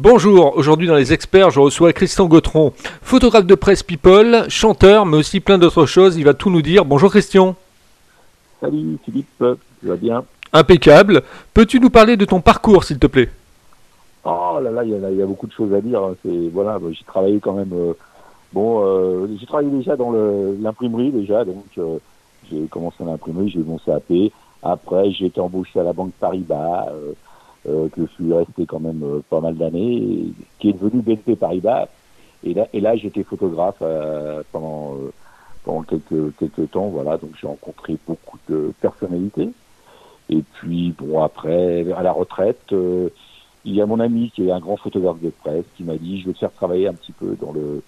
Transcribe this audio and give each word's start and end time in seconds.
Bonjour, 0.00 0.56
aujourd'hui 0.56 0.86
dans 0.86 0.94
les 0.94 1.12
experts, 1.12 1.50
je 1.50 1.58
reçois 1.58 1.92
Christian 1.92 2.26
Gautron, 2.26 2.72
photographe 3.02 3.46
de 3.46 3.56
presse 3.56 3.82
people, 3.82 4.44
chanteur, 4.48 5.04
mais 5.04 5.16
aussi 5.16 5.40
plein 5.40 5.58
d'autres 5.58 5.86
choses. 5.86 6.16
Il 6.16 6.24
va 6.24 6.34
tout 6.34 6.50
nous 6.50 6.62
dire. 6.62 6.84
Bonjour 6.84 7.10
Christian. 7.10 7.56
Salut 8.60 8.96
Philippe, 9.04 9.26
tu 9.80 9.86
vas 9.88 9.96
bien? 9.96 10.24
Impeccable. 10.52 11.22
Peux-tu 11.52 11.80
nous 11.80 11.90
parler 11.90 12.16
de 12.16 12.24
ton 12.24 12.40
parcours, 12.40 12.84
s'il 12.84 13.00
te 13.00 13.08
plaît? 13.08 13.28
Oh 14.22 14.60
là 14.62 14.70
là, 14.70 14.84
il 14.84 14.90
y, 14.90 14.94
a, 14.94 15.10
il 15.10 15.16
y 15.16 15.22
a 15.22 15.26
beaucoup 15.26 15.48
de 15.48 15.52
choses 15.52 15.74
à 15.74 15.80
dire. 15.80 16.00
hein. 16.00 16.14
C'est 16.24 16.48
voilà, 16.52 16.78
j'ai 16.92 17.04
travaillé 17.04 17.40
quand 17.40 17.54
même. 17.54 17.72
euh, 17.72 17.92
bon, 18.52 18.84
euh, 18.84 19.26
j'ai 19.40 19.46
travaillé 19.46 19.70
déjà 19.70 19.96
dans 19.96 20.12
l'imprimerie 20.62 21.10
déjà, 21.10 21.44
donc 21.44 21.64
euh, 21.76 21.98
j'ai 22.48 22.66
commencé 22.70 22.98
à 23.02 23.06
l'imprimerie, 23.06 23.50
j'ai 23.50 23.58
eu 23.58 23.64
mon 23.64 23.78
CAP. 23.78 24.12
Après, 24.62 25.10
j'ai 25.10 25.26
été 25.26 25.40
embauché 25.40 25.80
à 25.80 25.82
la 25.82 25.92
banque 25.92 26.12
Paribas, 26.20 26.86
euh, 27.66 27.88
que 27.88 28.02
je 28.06 28.12
suis 28.12 28.32
resté 28.32 28.66
quand 28.66 28.80
même 28.80 29.02
euh, 29.02 29.20
pas 29.28 29.40
mal 29.40 29.56
d'années, 29.56 30.26
qui 30.58 30.70
est 30.70 30.72
devenu 30.72 31.02
BNP 31.02 31.36
Paribas. 31.36 31.88
Et 32.44 32.54
là, 32.54 32.68
et 32.72 32.80
là, 32.80 32.96
j'étais 32.96 33.24
photographe 33.24 33.78
euh, 33.82 34.42
pendant 34.52 34.94
euh, 34.94 35.10
pendant 35.64 35.82
quelques 35.82 36.36
quelques 36.38 36.70
temps, 36.70 36.88
voilà. 36.88 37.16
Donc 37.16 37.30
j'ai 37.40 37.46
rencontré 37.46 37.96
beaucoup 38.06 38.38
de 38.48 38.72
personnalités. 38.80 39.50
Et 40.30 40.42
puis 40.54 40.94
bon, 40.98 41.22
après, 41.22 41.90
à 41.92 42.02
la 42.02 42.12
retraite. 42.12 42.72
euh, 42.72 43.08
il 43.64 43.74
y 43.74 43.82
a 43.82 43.86
mon 43.86 44.00
ami 44.00 44.30
qui 44.30 44.48
est 44.48 44.52
un 44.52 44.60
grand 44.60 44.76
photographe 44.76 45.20
de 45.20 45.30
presse 45.30 45.64
qui 45.76 45.84
m'a 45.84 45.96
dit 45.96 46.20
je 46.20 46.28
veux 46.28 46.32
te 46.32 46.38
faire 46.38 46.52
travailler 46.52 46.88
un 46.88 46.94
petit 46.94 47.12
peu 47.12 47.36
dans 47.40 47.52
le 47.52 47.82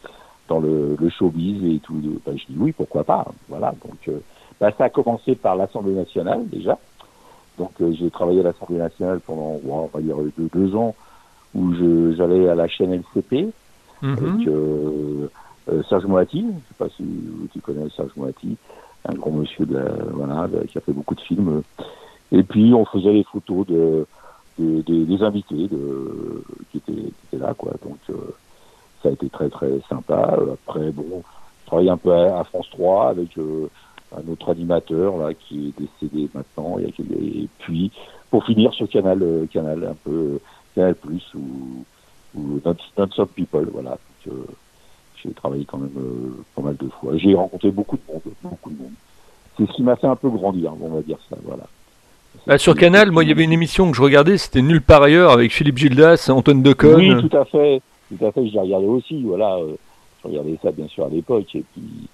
dans 0.49 0.59
le, 0.59 0.97
le 0.99 1.09
showbiz 1.09 1.65
et 1.65 1.79
tout. 1.79 1.95
Ben, 2.27 2.37
je 2.37 2.45
dis 2.47 2.57
oui 2.59 2.73
pourquoi 2.73 3.05
pas? 3.05 3.25
Voilà 3.49 3.73
donc 3.83 4.09
euh, 4.09 4.19
ben, 4.61 4.73
ça 4.77 4.85
a 4.85 4.89
commencé 4.91 5.35
par 5.37 5.57
l'Assemblée 5.57 5.95
nationale 5.95 6.47
déjà 6.49 6.79
donc 7.61 7.81
euh, 7.81 7.93
j'ai 7.93 8.11
travaillé 8.11 8.41
à 8.41 8.45
l'Assemblée 8.45 8.79
nationale 8.79 9.21
pendant 9.21 9.61
on 9.65 9.87
va 9.87 10.01
dire 10.01 10.17
deux, 10.37 10.49
deux 10.53 10.75
ans 10.75 10.95
où 11.55 11.73
j'allais 12.17 12.49
à 12.49 12.55
la 12.55 12.67
chaîne 12.69 12.93
LCP 12.93 13.33
Mhm. 14.03 14.17
avec 14.19 14.47
euh, 14.49 15.29
euh, 15.69 15.83
Serge 15.89 16.07
Moati 16.07 16.43
je 16.43 16.69
sais 16.69 16.75
pas 16.79 16.89
si 16.97 17.05
tu 17.53 17.61
connais 17.61 17.89
Serge 17.91 18.17
Moati 18.17 18.57
un 19.09 19.15
grand 19.15 19.33
monsieur 19.33 19.67
de 19.67 19.77
la- 19.77 20.05
voilà 20.13 20.49
de- 20.49 20.65
qui 20.67 20.79
a 20.79 20.81
fait 20.81 20.93
beaucoup 20.93 21.15
de 21.15 21.21
films 21.21 21.63
et 22.33 22.43
puis 22.43 22.73
on 22.75 22.85
faisait 22.87 23.13
les 23.13 23.25
photos 23.25 23.67
de 23.67 24.07
des, 24.59 25.23
invités 25.23 25.69
de, 25.69 26.45
qui, 26.71 26.79
étaient, 26.79 26.93
qui 26.93 27.27
étaient 27.27 27.39
là, 27.39 27.55
quoi. 27.55 27.73
Donc, 27.83 27.99
euh, 28.11 28.35
ça 29.03 29.09
a 29.09 29.13
été 29.13 29.31
très, 29.31 29.49
très 29.49 29.81
sympa. 29.89 30.37
Après, 30.53 30.91
bon, 30.93 31.23
je 31.63 31.67
travaille 31.67 31.89
un 31.89 31.97
peu 31.97 32.13
à, 32.13 32.41
à 32.41 32.45
France 32.45 32.69
3 32.71 33.09
avec 33.09 33.37
euh, 33.39 33.71
un 34.17 34.33
autre 34.33 34.51
animateur, 34.51 35.17
là, 35.19 35.35
qui 35.35 35.69
est 35.69 35.81
décédé 35.81 36.29
maintenant. 36.35 36.79
Et, 36.79 37.49
puis, 37.59 37.91
pour 38.31 38.45
finir, 38.45 38.73
sur 38.75 38.89
Canal, 38.89 39.23
euh, 39.23 39.47
Canal, 39.53 39.85
un 39.85 39.97
peu, 40.05 40.11
euh, 40.11 40.41
Canal 40.75 40.95
Plus 40.95 41.25
ou, 41.35 41.85
ou 42.35 42.61
Non-Stop 42.65 43.31
People, 43.35 43.69
voilà. 43.73 43.91
Donc, 43.91 44.35
euh, 44.35 44.53
j'ai 45.23 45.31
travaillé 45.31 45.65
quand 45.65 45.79
même 45.79 45.91
euh, 45.99 46.43
pas 46.55 46.63
mal 46.63 46.77
de 46.77 46.89
fois. 46.89 47.17
J'ai 47.17 47.35
rencontré 47.35 47.71
beaucoup 47.71 47.97
de 47.97 48.03
monde, 48.13 48.23
beaucoup 48.43 48.71
de 48.71 48.79
monde. 48.79 48.93
C'est 49.57 49.67
ce 49.67 49.73
qui 49.73 49.83
m'a 49.83 49.97
fait 49.97 50.07
un 50.07 50.17
peu 50.17 50.31
grandir, 50.31 50.73
on 50.81 50.89
va 50.89 51.03
dire 51.03 51.19
ça, 51.29 51.37
voilà. 51.45 51.65
Bah, 52.47 52.59
Sur 52.59 52.75
Canal, 52.75 53.11
moi, 53.11 53.25
il 53.25 53.29
y 53.29 53.33
avait 53.33 53.45
une 53.45 53.53
émission 53.53 53.91
que 53.91 53.97
je 53.97 54.03
regardais, 54.03 54.39
c'était 54.39 54.63
Nulle 54.63 54.81
part 54.81 55.03
ailleurs, 55.03 55.33
avec 55.33 55.53
Philippe 55.53 55.79
Gildas, 55.79 56.31
Antoine 56.31 56.63
Decaune. 56.63 56.97
Oui, 56.97 57.29
tout 57.29 57.37
à 57.37 57.45
fait. 57.45 57.83
Tout 58.09 58.25
à 58.25 58.33
fait, 58.33 58.47
je 58.47 58.53
l'ai 58.53 58.61
regardé 58.61 58.87
aussi. 58.87 59.23
Voilà, 59.23 59.57
euh, 59.57 59.77
je 60.23 60.29
regardais 60.29 60.59
ça 60.63 60.73
bien 60.73 60.89
sûr 60.89 61.05
à 61.05 61.09
l'époque. 61.09 61.55
Et 61.55 61.65
puis, 61.73 62.09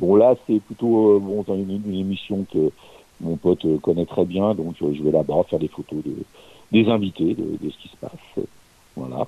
bon 0.00 0.16
là, 0.16 0.34
c'est 0.46 0.60
plutôt 0.60 1.16
euh, 1.16 1.18
bon 1.20 1.44
dans 1.46 1.54
une, 1.56 1.80
une 1.86 1.94
émission 1.94 2.44
que 2.52 2.70
mon 3.20 3.36
pote 3.36 3.64
euh, 3.64 3.78
connaît 3.78 4.06
très 4.06 4.24
bien, 4.24 4.54
donc 4.54 4.74
euh, 4.82 4.92
je 4.96 5.02
vais 5.02 5.10
là-bas 5.10 5.42
faire 5.48 5.58
des 5.58 5.68
photos 5.68 6.02
de, 6.04 6.12
des 6.72 6.88
invités, 6.90 7.34
de, 7.34 7.44
de 7.64 7.70
ce 7.70 7.76
qui 7.78 7.88
se 7.88 7.96
passe. 8.00 8.44
Voilà. 8.96 9.26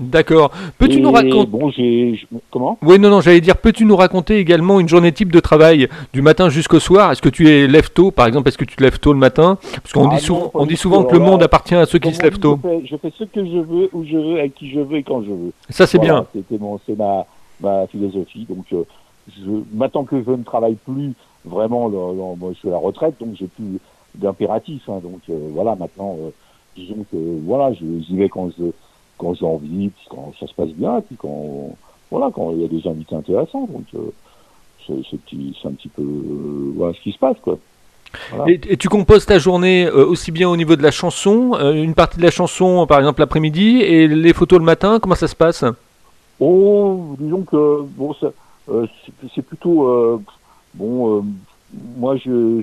D'accord. 0.00 0.50
Peux-tu 0.76 1.00
nous 1.00 1.12
raconter 1.12 1.46
Bon, 1.46 1.70
j'ai 1.70 2.18
comment? 2.50 2.76
Oui, 2.82 2.98
non, 2.98 3.10
non, 3.10 3.20
j'allais 3.20 3.40
dire, 3.40 3.56
peux-tu 3.56 3.84
nous 3.84 3.94
raconter 3.94 4.38
également 4.38 4.80
une 4.80 4.88
journée 4.88 5.12
type 5.12 5.30
de 5.30 5.38
travail 5.38 5.88
du 6.12 6.20
matin 6.20 6.48
jusqu'au 6.48 6.80
soir? 6.80 7.12
Est-ce 7.12 7.22
que 7.22 7.28
tu 7.28 7.48
es 7.48 7.68
lève 7.68 7.90
tôt, 7.92 8.10
par 8.10 8.26
exemple 8.26 8.48
Est-ce 8.48 8.58
que 8.58 8.64
tu 8.64 8.74
te 8.74 8.82
lèves 8.82 8.98
tôt 8.98 9.12
le 9.12 9.20
matin? 9.20 9.56
Parce 9.72 9.92
qu'on 9.92 10.08
Ah 10.08 10.16
dit, 10.16 10.20
sou- 10.20 10.50
on 10.52 10.68
souvent 10.70 11.04
que 11.04 11.12
le 11.12 11.20
monde 11.20 11.44
appartient 11.44 11.76
à 11.76 11.86
ceux 11.86 12.00
qui 12.00 12.12
se 12.12 12.20
lèvent 12.24 12.40
tôt. 12.40 12.58
Je 12.64 12.68
fais, 12.68 12.86
je 12.86 12.96
fais 12.96 13.12
ce 13.16 13.24
que 13.24 13.44
je 13.46 13.58
veux, 13.58 13.88
où 13.92 14.04
je 14.04 14.16
veux, 14.16 14.38
avec 14.40 14.56
qui 14.56 14.68
je 14.68 14.80
veux 14.80 14.96
et 14.96 15.04
quand 15.04 15.22
je 15.22 15.30
veux. 15.30 15.52
Ça, 15.70 15.86
c'est 15.86 15.98
Voilà, 15.98 16.12
bien. 16.12 16.26
C'était 16.34 16.58
mon, 16.58 16.80
c'est 16.84 16.98
ma, 16.98 17.24
ma 17.60 17.86
philosophie. 17.86 18.46
Donc, 18.48 18.64
euh, 18.72 18.82
je, 19.28 19.50
maintenant 19.72 20.04
que 20.04 20.22
je 20.22 20.30
ne 20.30 20.42
travaille 20.42 20.74
plus 20.74 21.12
vraiment, 21.44 21.88
moi, 21.88 22.50
je 22.52 22.58
suis 22.58 22.68
à 22.68 22.72
la 22.72 22.78
retraite, 22.78 23.14
donc 23.20 23.34
j'ai 23.38 23.46
plus 23.46 23.78
d'impératif. 24.14 24.88
hein. 24.88 25.00
donc 25.02 25.20
euh, 25.30 25.48
voilà, 25.52 25.74
maintenant, 25.76 26.16
euh, 26.20 26.30
disons 26.76 27.04
que 27.10 27.16
voilà, 27.44 27.72
j'y 27.72 28.16
vais 28.16 28.28
quand 28.28 28.50
je, 28.58 28.64
quand 29.18 29.34
j'ai 29.34 29.46
envie, 29.46 29.88
puis 29.88 30.06
quand 30.10 30.32
ça 30.38 30.46
se 30.46 30.54
passe 30.54 30.70
bien, 30.70 31.00
puis 31.00 31.16
quand 31.16 31.76
voilà, 32.10 32.30
quand 32.32 32.52
il 32.52 32.60
y 32.60 32.64
a 32.64 32.68
des 32.68 32.86
invités 32.88 33.16
intéressants. 33.16 33.68
Donc 33.72 33.86
euh, 33.94 34.12
c'est, 34.86 35.18
petit- 35.18 35.56
un 35.64 35.72
petit 35.72 35.88
peu 35.88 36.02
euh, 36.02 36.72
voilà 36.76 36.92
ce 36.94 37.00
qui 37.00 37.12
se 37.12 37.18
passe 37.18 37.36
quoi. 37.42 37.58
Voilà. 38.30 38.52
Et, 38.52 38.60
et 38.68 38.76
tu 38.76 38.88
composes 38.88 39.26
ta 39.26 39.38
journée 39.40 39.86
euh, 39.86 40.06
aussi 40.06 40.30
bien 40.30 40.48
au 40.48 40.56
niveau 40.56 40.76
de 40.76 40.82
la 40.82 40.92
chanson, 40.92 41.54
euh, 41.54 41.72
une 41.72 41.94
partie 41.94 42.18
de 42.18 42.22
la 42.22 42.30
chanson, 42.30 42.86
par 42.86 43.00
exemple 43.00 43.20
l'après-midi, 43.20 43.80
et 43.80 44.06
les 44.06 44.32
photos 44.32 44.60
le 44.60 44.64
matin, 44.64 45.00
comment 45.00 45.16
ça 45.16 45.26
se 45.26 45.34
passe? 45.34 45.64
Oh, 46.38 47.16
disons 47.18 47.42
que 47.42 47.82
bon, 47.82 48.14
ça, 48.14 48.28
c'est- 48.66 49.28
c'est 49.34 49.42
plutôt 49.42 49.88
euh, 49.88 50.20
bon. 50.74 51.18
euh, 51.18 51.22
moi, 51.96 52.16
je, 52.16 52.62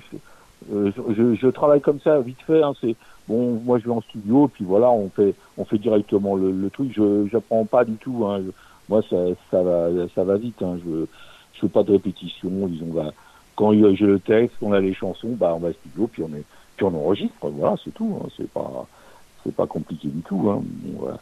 euh, 0.72 0.92
je 1.10 1.36
je 1.36 1.48
travaille 1.48 1.82
comme 1.82 2.00
ça 2.00 2.20
vite 2.22 2.42
fait. 2.48 2.62
Hein, 2.64 2.74
c'est 2.82 2.96
bon. 3.28 3.60
Moi, 3.64 3.80
je 3.80 3.86
vais 3.86 3.92
en 3.92 4.02
studio, 4.02 4.48
puis 4.48 4.64
voilà, 4.64 4.90
on 4.90 5.10
fait 5.10 5.34
on 5.58 5.66
fait 5.66 5.78
directement 5.78 6.36
le, 6.36 6.52
le 6.52 6.70
truc. 6.70 6.92
Je 6.96 7.28
j'apprends 7.32 7.66
pas 7.66 7.84
du 7.86 7.96
tout. 7.96 8.26
Hein, 8.26 8.42
je- 8.46 8.52
moi, 8.90 9.02
ça 9.10 9.18
ça 9.50 9.62
va 9.64 9.90
ça 10.16 10.24
va 10.24 10.38
vite. 10.38 10.62
Hein, 10.62 10.78
je 10.86 11.06
je 11.54 11.60
fais 11.62 11.70
pas 11.70 11.84
de 11.84 11.92
répétition. 11.92 12.50
Disons, 12.68 12.88
bah, 12.94 13.12
quand 13.56 13.74
j'ai 13.74 14.06
le 14.06 14.20
texte, 14.20 14.56
on 14.62 14.72
a 14.74 14.80
les 14.80 14.94
chansons, 14.94 15.36
bah, 15.38 15.54
on 15.56 15.60
va 15.60 15.70
au 15.70 15.74
studio, 15.74 16.08
puis 16.12 16.24
on 16.24 16.34
est 16.36 16.44
puis 16.78 16.86
on 16.86 16.96
enregistre. 16.96 17.36
Voilà, 17.42 17.76
c'est 17.84 17.94
tout. 17.94 18.18
Hein, 18.24 18.28
c'est 18.38 18.50
pas 18.50 18.88
c'est 19.44 19.56
pas 19.56 19.68
compliqué 19.68 20.08
du 20.08 20.22
tout. 20.22 20.50
Hein. 20.50 20.62
Bon, 20.64 21.00
voilà. 21.00 21.18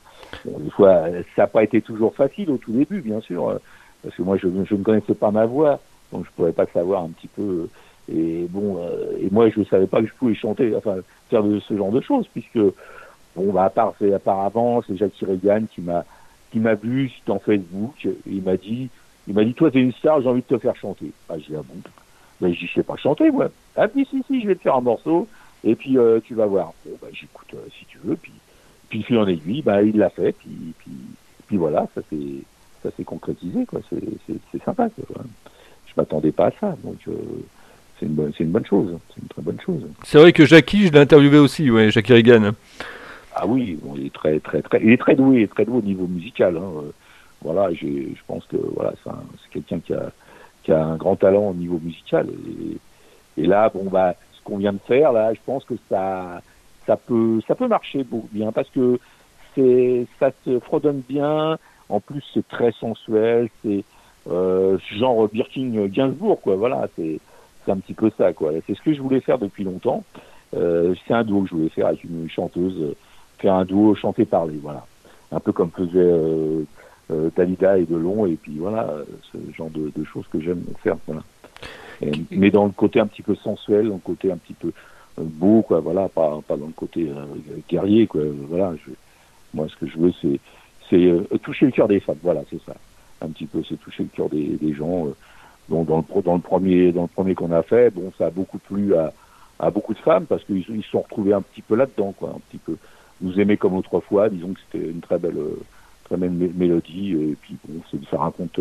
Bon, 0.46 0.60
des 0.60 0.70
fois, 0.70 0.90
euh, 0.90 1.24
ça 1.36 1.44
n'a 1.44 1.48
pas 1.48 1.64
été 1.64 1.82
toujours 1.82 2.14
facile 2.16 2.50
au 2.52 2.58
tout 2.58 2.72
début, 2.72 3.02
bien 3.02 3.20
sûr, 3.22 3.50
euh, 3.50 3.58
parce 4.04 4.16
que 4.16 4.22
moi, 4.22 4.38
je, 4.38 4.48
je 4.66 4.76
ne 4.76 4.84
connaissais 4.84 5.14
pas 5.14 5.32
ma 5.32 5.46
voix, 5.46 5.80
donc 6.12 6.26
je 6.26 6.32
pouvais 6.32 6.52
pas 6.52 6.66
savoir 6.68 7.04
un 7.04 7.10
petit 7.10 7.28
peu. 7.28 7.68
Et 8.12 8.48
bon, 8.50 8.78
euh, 8.80 9.18
et 9.22 9.30
moi, 9.32 9.50
je 9.50 9.64
savais 9.64 9.88
pas 9.88 10.02
que 10.02 10.08
je 10.08 10.14
pouvais 10.14 10.36
chanter, 10.36 10.76
enfin, 10.76 10.98
faire 11.30 11.44
de 11.44 11.60
ce 11.60 11.78
genre 11.78 11.92
de 11.92 12.02
choses, 12.02 12.28
puisque 12.28 12.60
bon, 13.36 13.54
bah, 13.54 13.66
à 13.66 13.70
part, 13.70 13.94
c'est 14.00 14.14
apparemment, 14.14 14.82
c'est 14.88 14.98
Jackie 14.98 15.26
Reagan 15.26 15.66
qui 15.74 15.82
m'a 15.82 16.06
qui 16.52 16.60
m'a 16.60 16.74
vu 16.74 17.12
sur 17.26 17.42
Facebook, 17.44 18.08
il 18.26 18.42
m'a 18.42 18.58
dit, 18.58 18.90
il 19.28 19.36
m'a 19.36 19.44
dit, 19.44 19.54
toi, 19.54 19.70
t'es 19.70 19.80
une 19.80 19.94
star, 19.94 20.20
j'ai 20.22 20.30
envie 20.30 20.42
de 20.42 20.48
te 20.48 20.58
faire 20.58 20.76
chanter. 20.76 21.12
Ah, 21.30 21.36
j'ai 21.38 21.56
ah 21.56 21.62
bon, 21.62 21.76
ben, 22.42 22.52
je 22.52 22.66
sais 22.74 22.81
pas 22.81 22.96
chanter, 22.96 23.30
moi. 23.30 23.50
Ah, 23.76 23.88
puis 23.88 24.08
si, 24.10 24.24
si, 24.26 24.42
je 24.42 24.48
vais 24.48 24.56
te 24.56 24.64
faire 24.64 24.76
un 24.76 24.81
morceau, 24.81 25.28
et 25.64 25.76
puis 25.76 26.00
euh, 26.00 26.20
tu 26.24 26.34
vas 26.34 26.48
voir. 26.48 26.74
Bon, 26.86 26.94
bah, 27.00 27.10
j'écoute 27.14 27.54
euh, 27.54 27.68
si 27.78 27.86
tu 27.86 28.00
veux, 28.04 28.16
puis 28.16 28.34
puis 28.90 29.04
fil 29.04 29.18
en 29.18 29.28
aiguille, 29.28 29.62
bah, 29.62 29.84
il 29.84 29.98
l'a 29.98 30.10
fait, 30.10 30.31
puis, 30.34 30.74
puis, 30.80 30.92
puis 31.48 31.58
voilà, 31.58 31.88
ça 31.94 32.02
s'est, 32.10 32.44
ça 32.84 32.90
s'est 32.96 33.04
concrétisé, 33.04 33.66
quoi. 33.66 33.82
C'est, 33.90 34.64
sympa, 34.64 34.90
quoi. 34.90 35.24
Je 35.88 35.94
m'attendais 35.98 36.32
pas 36.32 36.48
à 36.48 36.52
ça, 36.60 36.76
donc 36.84 36.98
euh, 37.08 37.14
c'est 38.00 38.06
une 38.06 38.14
bonne, 38.14 38.32
c'est 38.38 38.44
une 38.44 38.52
bonne 38.52 38.66
chose, 38.66 38.98
c'est 39.10 39.22
une 39.22 39.28
très 39.28 39.42
bonne 39.42 39.60
chose. 39.60 39.82
C'est 40.04 40.18
vrai 40.20 40.32
que 40.34 40.46
Jackie, 40.46 40.88
je 40.88 40.92
l'ai 40.92 41.00
interviewé 41.00 41.38
aussi, 41.38 41.70
ouais, 41.72 41.92
Jackie 41.92 42.14
Reagan. 42.14 42.52
Ah 43.36 43.46
oui, 43.48 43.78
bon, 43.82 43.96
il 43.98 44.08
est 44.08 44.14
très, 44.14 44.40
très, 44.40 44.62
très, 44.62 44.82
il 44.84 44.92
est 44.92 44.98
très 44.98 45.16
doué, 45.16 45.48
très 45.48 45.66
doué 45.66 45.78
au 45.78 45.82
niveau 45.82 46.08
musical. 46.08 46.58
Hein. 46.58 46.84
Voilà, 47.42 47.74
je 47.74 47.88
pense 48.28 48.46
que 48.46 48.58
voilà, 48.76 48.94
c'est, 49.04 49.10
un- 49.10 49.24
c'est 49.42 49.50
quelqu'un 49.52 49.80
qui 49.80 49.94
a, 49.94 50.12
qui 50.64 50.72
a 50.72 50.84
un 50.84 50.98
grand 50.98 51.16
talent 51.16 51.50
au 51.50 51.54
niveau 51.54 51.80
musical. 51.84 52.28
Et, 53.38 53.42
et 53.42 53.48
là, 53.48 53.70
bon 53.74 53.86
bah, 53.86 54.16
ce 54.34 54.42
qu'on 54.44 54.58
vient 54.58 54.74
de 54.74 54.80
faire, 54.88 55.12
là, 55.14 55.34
je 55.34 55.40
pense 55.46 55.64
que 55.64 55.76
ça, 55.90 56.42
ça 56.86 56.98
peut, 56.98 57.40
ça 57.48 57.56
peut 57.56 57.68
marcher 57.68 58.04
beaucoup 58.04 58.30
bien 58.32 58.52
parce 58.52 58.70
que 58.70 59.00
c'est, 59.56 60.06
ça 60.20 60.32
se 60.46 60.60
fredonne 60.60 61.02
bien. 61.08 61.58
En 61.89 62.00
plus, 62.00 62.24
c'est 62.33 62.47
très 62.47 62.71
sensuel. 62.74 63.50
C'est 63.63 63.83
euh, 64.30 64.77
genre 64.97 65.27
Birkin 65.27 65.88
Gainsbourg, 65.88 66.39
quoi. 66.41 66.56
Voilà, 66.56 66.88
c'est, 66.95 67.19
un 67.68 67.77
petit 67.77 67.94
peu 67.94 68.12
ça, 68.18 68.33
quoi. 68.33 68.51
C'est 68.65 68.74
ce 68.74 68.81
que 68.81 68.94
je 68.94 69.01
voulais 69.01 69.19
faire 69.19 69.38
depuis 69.38 69.63
longtemps. 69.63 70.03
Euh, 70.56 70.95
c'est 71.07 71.13
un 71.13 71.24
duo 71.24 71.41
que 71.44 71.50
je 71.50 71.56
voulais 71.56 71.69
faire 71.69 71.88
avec 71.88 72.03
une 72.03 72.27
chanteuse, 72.30 72.95
faire 73.38 73.53
un 73.53 73.65
duo 73.65 73.94
chanté 73.94 74.25
parler, 74.25 74.57
voilà. 74.62 74.86
Un 75.31 75.39
peu 75.39 75.51
comme 75.51 75.69
faisait 75.69 76.00
euh, 76.00 76.63
euh, 77.12 77.30
Dalida 77.36 77.77
et 77.77 77.86
Delon, 77.86 78.25
et 78.25 78.36
puis 78.36 78.57
voilà, 78.57 78.91
ce 79.31 79.38
genre 79.56 79.69
de, 79.69 79.91
de 79.95 80.03
choses 80.03 80.25
que 80.31 80.39
j'aime 80.39 80.63
faire, 80.81 80.95
voilà. 81.06 81.21
Et- 82.01 82.12
mais 82.31 82.50
dans 82.50 82.65
le 82.65 82.71
côté 82.71 83.00
un 83.00 83.06
petit 83.06 83.21
peu 83.21 83.36
sensuel, 83.36 83.89
dans 83.89 83.95
le 83.95 84.00
côté 84.00 84.31
un 84.31 84.38
petit 84.38 84.53
peu 84.53 84.71
euh, 85.19 85.24
beau, 85.24 85.62
quoi, 85.62 85.80
voilà, 85.80 86.09
pas, 86.09 86.39
pas 86.47 86.57
dans 86.57 86.65
le 86.68 86.74
côté 86.74 87.12
guerrier, 87.69 88.07
quoi, 88.07 88.21
voilà. 88.47 88.74
Je, 88.83 88.91
moi, 89.53 89.68
ce 89.69 89.75
que 89.75 89.86
je 89.86 89.97
veux, 90.00 90.13
c'est 90.21 90.39
c'est 90.89 91.06
euh, 91.06 91.24
toucher 91.44 91.65
le 91.65 91.71
cœur 91.71 91.88
des 91.88 92.00
femmes, 92.00 92.18
voilà, 92.24 92.41
c'est 92.50 92.62
ça. 92.65 92.74
Un 93.21 93.30
petit 93.30 93.45
peu, 93.45 93.62
c'est 93.68 93.80
toucher 93.80 94.03
le 94.03 94.09
cœur 94.09 94.30
des, 94.30 94.74
gens. 94.74 95.07
euh, 95.07 95.15
Bon, 95.68 95.83
dans 95.83 95.97
le, 95.97 96.21
dans 96.24 96.33
le 96.33 96.41
premier, 96.41 96.91
dans 96.91 97.03
le 97.03 97.07
premier 97.07 97.36
qu'on 97.36 97.51
a 97.51 97.62
fait, 97.62 97.94
bon, 97.94 98.12
ça 98.18 98.27
a 98.27 98.30
beaucoup 98.31 98.57
plu 98.57 98.95
à, 98.95 99.69
beaucoup 99.69 99.94
de 99.94 100.00
femmes 100.00 100.25
parce 100.25 100.44
qu'ils 100.44 100.65
ils 100.68 100.83
se 100.83 100.89
sont 100.89 101.01
retrouvés 101.01 101.33
un 101.33 101.41
petit 101.41 101.62
peu 101.62 101.75
là-dedans, 101.75 102.12
quoi, 102.18 102.30
un 102.36 102.39
petit 102.50 102.57
peu. 102.57 102.75
nous 103.21 103.39
aimer 103.39 103.56
comme 103.56 103.75
autrefois. 103.75 104.30
Disons 104.30 104.53
que 104.53 104.59
c'était 104.71 104.89
une 104.89 105.01
très 105.01 105.19
belle, 105.19 105.38
très 106.06 106.18
belle 106.18 106.31
mélodie. 106.31 107.12
Et 107.12 107.36
puis 107.39 107.56
bon, 107.68 107.81
ça 108.09 108.18
raconte 108.18 108.59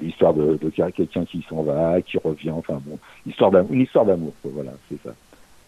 l'histoire 0.00 0.32
de, 0.32 0.56
de 0.56 0.70
quelqu'un 0.70 1.26
qui 1.26 1.44
s'en 1.50 1.64
va, 1.64 2.00
qui 2.00 2.16
revient. 2.16 2.52
Enfin 2.52 2.80
bon, 2.82 2.98
histoire 3.26 3.52
une 3.70 3.82
histoire 3.82 4.06
d'amour. 4.06 4.32
Voilà, 4.42 4.72
c'est 4.88 5.02
ça, 5.02 5.14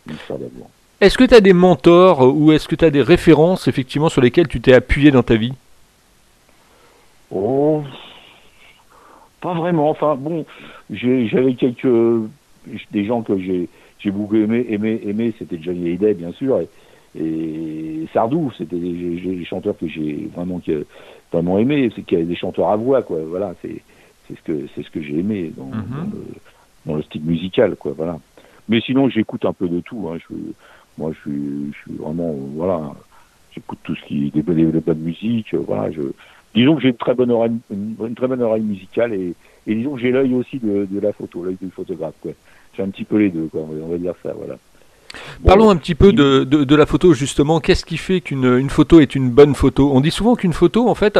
une 0.08 0.14
histoire 0.14 0.38
d'amour. 0.38 0.70
Est-ce 1.00 1.19
que 1.19 1.25
tu 1.25 1.34
as 1.34 1.42
des 1.42 1.52
mentors 1.52 2.34
ou 2.34 2.52
est-ce 2.52 2.69
que 2.69 2.76
tu 2.76 2.84
as 2.86 2.90
des 2.90 3.02
références 3.02 3.69
effectivement 3.69 4.08
sur 4.08 4.22
lesquelles 4.22 4.48
tu 4.48 4.62
t'es 4.62 4.72
appuyé 4.72 5.10
dans 5.10 5.22
ta 5.22 5.36
vie? 5.36 5.52
Oh, 7.31 7.82
pas 9.41 9.55
vraiment. 9.55 9.91
Enfin 9.91 10.17
bon, 10.17 10.44
j'avais 10.91 11.55
quelques 11.55 12.29
des 12.93 13.05
gens 13.05 13.23
que 13.23 13.38
j'ai 13.38 13.69
j'ai 13.99 14.11
beaucoup 14.11 14.37
aimé 14.37 14.67
aimé 14.69 15.00
aimé. 15.05 15.35
C'était 15.38 15.59
Johnny 15.61 15.87
Hallyday 15.87 16.15
bien 16.15 16.32
sûr 16.32 16.61
et, 16.61 16.69
et 17.21 18.09
Sardou. 18.12 18.53
C'était 18.56 18.76
des, 18.76 19.44
chanteurs 19.44 19.76
que 19.76 19.88
j'ai 19.88 20.31
vraiment 20.35 20.61
vraiment 21.32 21.59
aimé. 21.59 21.91
C'est 21.94 22.03
qu'il 22.03 22.19
y 22.19 22.21
avait 22.21 22.29
des 22.29 22.37
chanteurs 22.37 22.69
à 22.69 22.76
voix 22.76 23.03
quoi. 23.03 23.19
Voilà, 23.27 23.55
c'est 23.62 23.82
c'est 24.29 24.37
ce 24.37 24.43
que 24.43 24.67
c'est 24.75 24.82
ce 24.82 24.91
que 24.91 25.03
j'ai 25.03 25.19
aimé 25.19 25.53
dans, 25.56 25.67
mm-hmm. 25.67 26.11
le, 26.12 26.25
dans, 26.87 26.94
le, 26.97 27.03
style 27.03 27.25
musical 27.25 27.77
quoi. 27.77 27.93
Voilà. 27.97 28.19
Mais 28.69 28.81
sinon 28.81 29.09
j'écoute 29.09 29.44
un 29.44 29.53
peu 29.53 29.69
de 29.69 29.81
tout. 29.81 30.09
Hein. 30.09 30.19
Je, 30.19 30.35
moi 30.97 31.12
je 31.12 31.20
suis 31.20 31.73
je 31.73 31.79
suis 31.82 31.99
vraiment 31.99 32.32
voilà. 32.55 32.93
J'écoute 33.55 33.79
tout 33.85 33.94
ce 33.94 34.05
qui 34.06 34.27
est 34.27 34.31
des, 34.35 34.43
des 34.43 34.81
bonnes 34.81 34.99
musiques. 34.99 35.55
Voilà. 35.55 35.91
Je 35.93 36.00
disons 36.55 36.77
que 36.77 36.83
j'ai 36.83 36.89
une 36.89 36.97
très 36.97 37.15
bonne 37.15 37.31
oreille, 37.31 37.53
une, 37.71 38.15
très 38.15 38.29
bonne 38.29 38.43
oreille 38.43 38.62
musicale 38.62 39.12
et, 39.12 39.35
et 39.67 39.75
disons 39.75 39.95
que 39.95 40.01
j'ai 40.01 40.11
l'œil 40.11 40.35
aussi 40.35 40.59
de, 40.59 40.87
de, 40.91 41.01
la 41.01 41.12
photo, 41.12 41.45
l'œil 41.45 41.59
du 41.61 41.71
photographe. 41.71 42.15
Quoi. 42.23 42.33
J'ai 42.77 42.83
un 42.83 42.89
petit 42.89 43.05
peu 43.05 43.17
les 43.17 43.31
deux, 43.31 43.49
quoi, 43.51 43.62
on 43.62 43.89
va 43.89 43.99
dire 43.99 44.15
ça, 44.23 44.33
voilà. 44.37 44.56
Parlons 45.45 45.71
un 45.71 45.77
petit 45.77 45.95
peu 45.95 46.12
de, 46.12 46.45
de, 46.45 46.65
de 46.65 46.75
la 46.75 46.87
photo 46.87 47.12
justement. 47.12 47.61
Qu'est-ce 47.61 47.85
qui 47.85 47.97
fait 47.97 48.21
qu'une 48.21 48.45
une 48.45 48.71
photo 48.71 49.01
est 49.01 49.15
une 49.15 49.31
bonne 49.31 49.55
photo? 49.55 49.91
On 49.93 50.01
dit 50.01 50.11
souvent 50.11 50.35
qu'une 50.35 50.53
photo, 50.53 50.89
en 50.89 50.95
fait, 50.95 51.19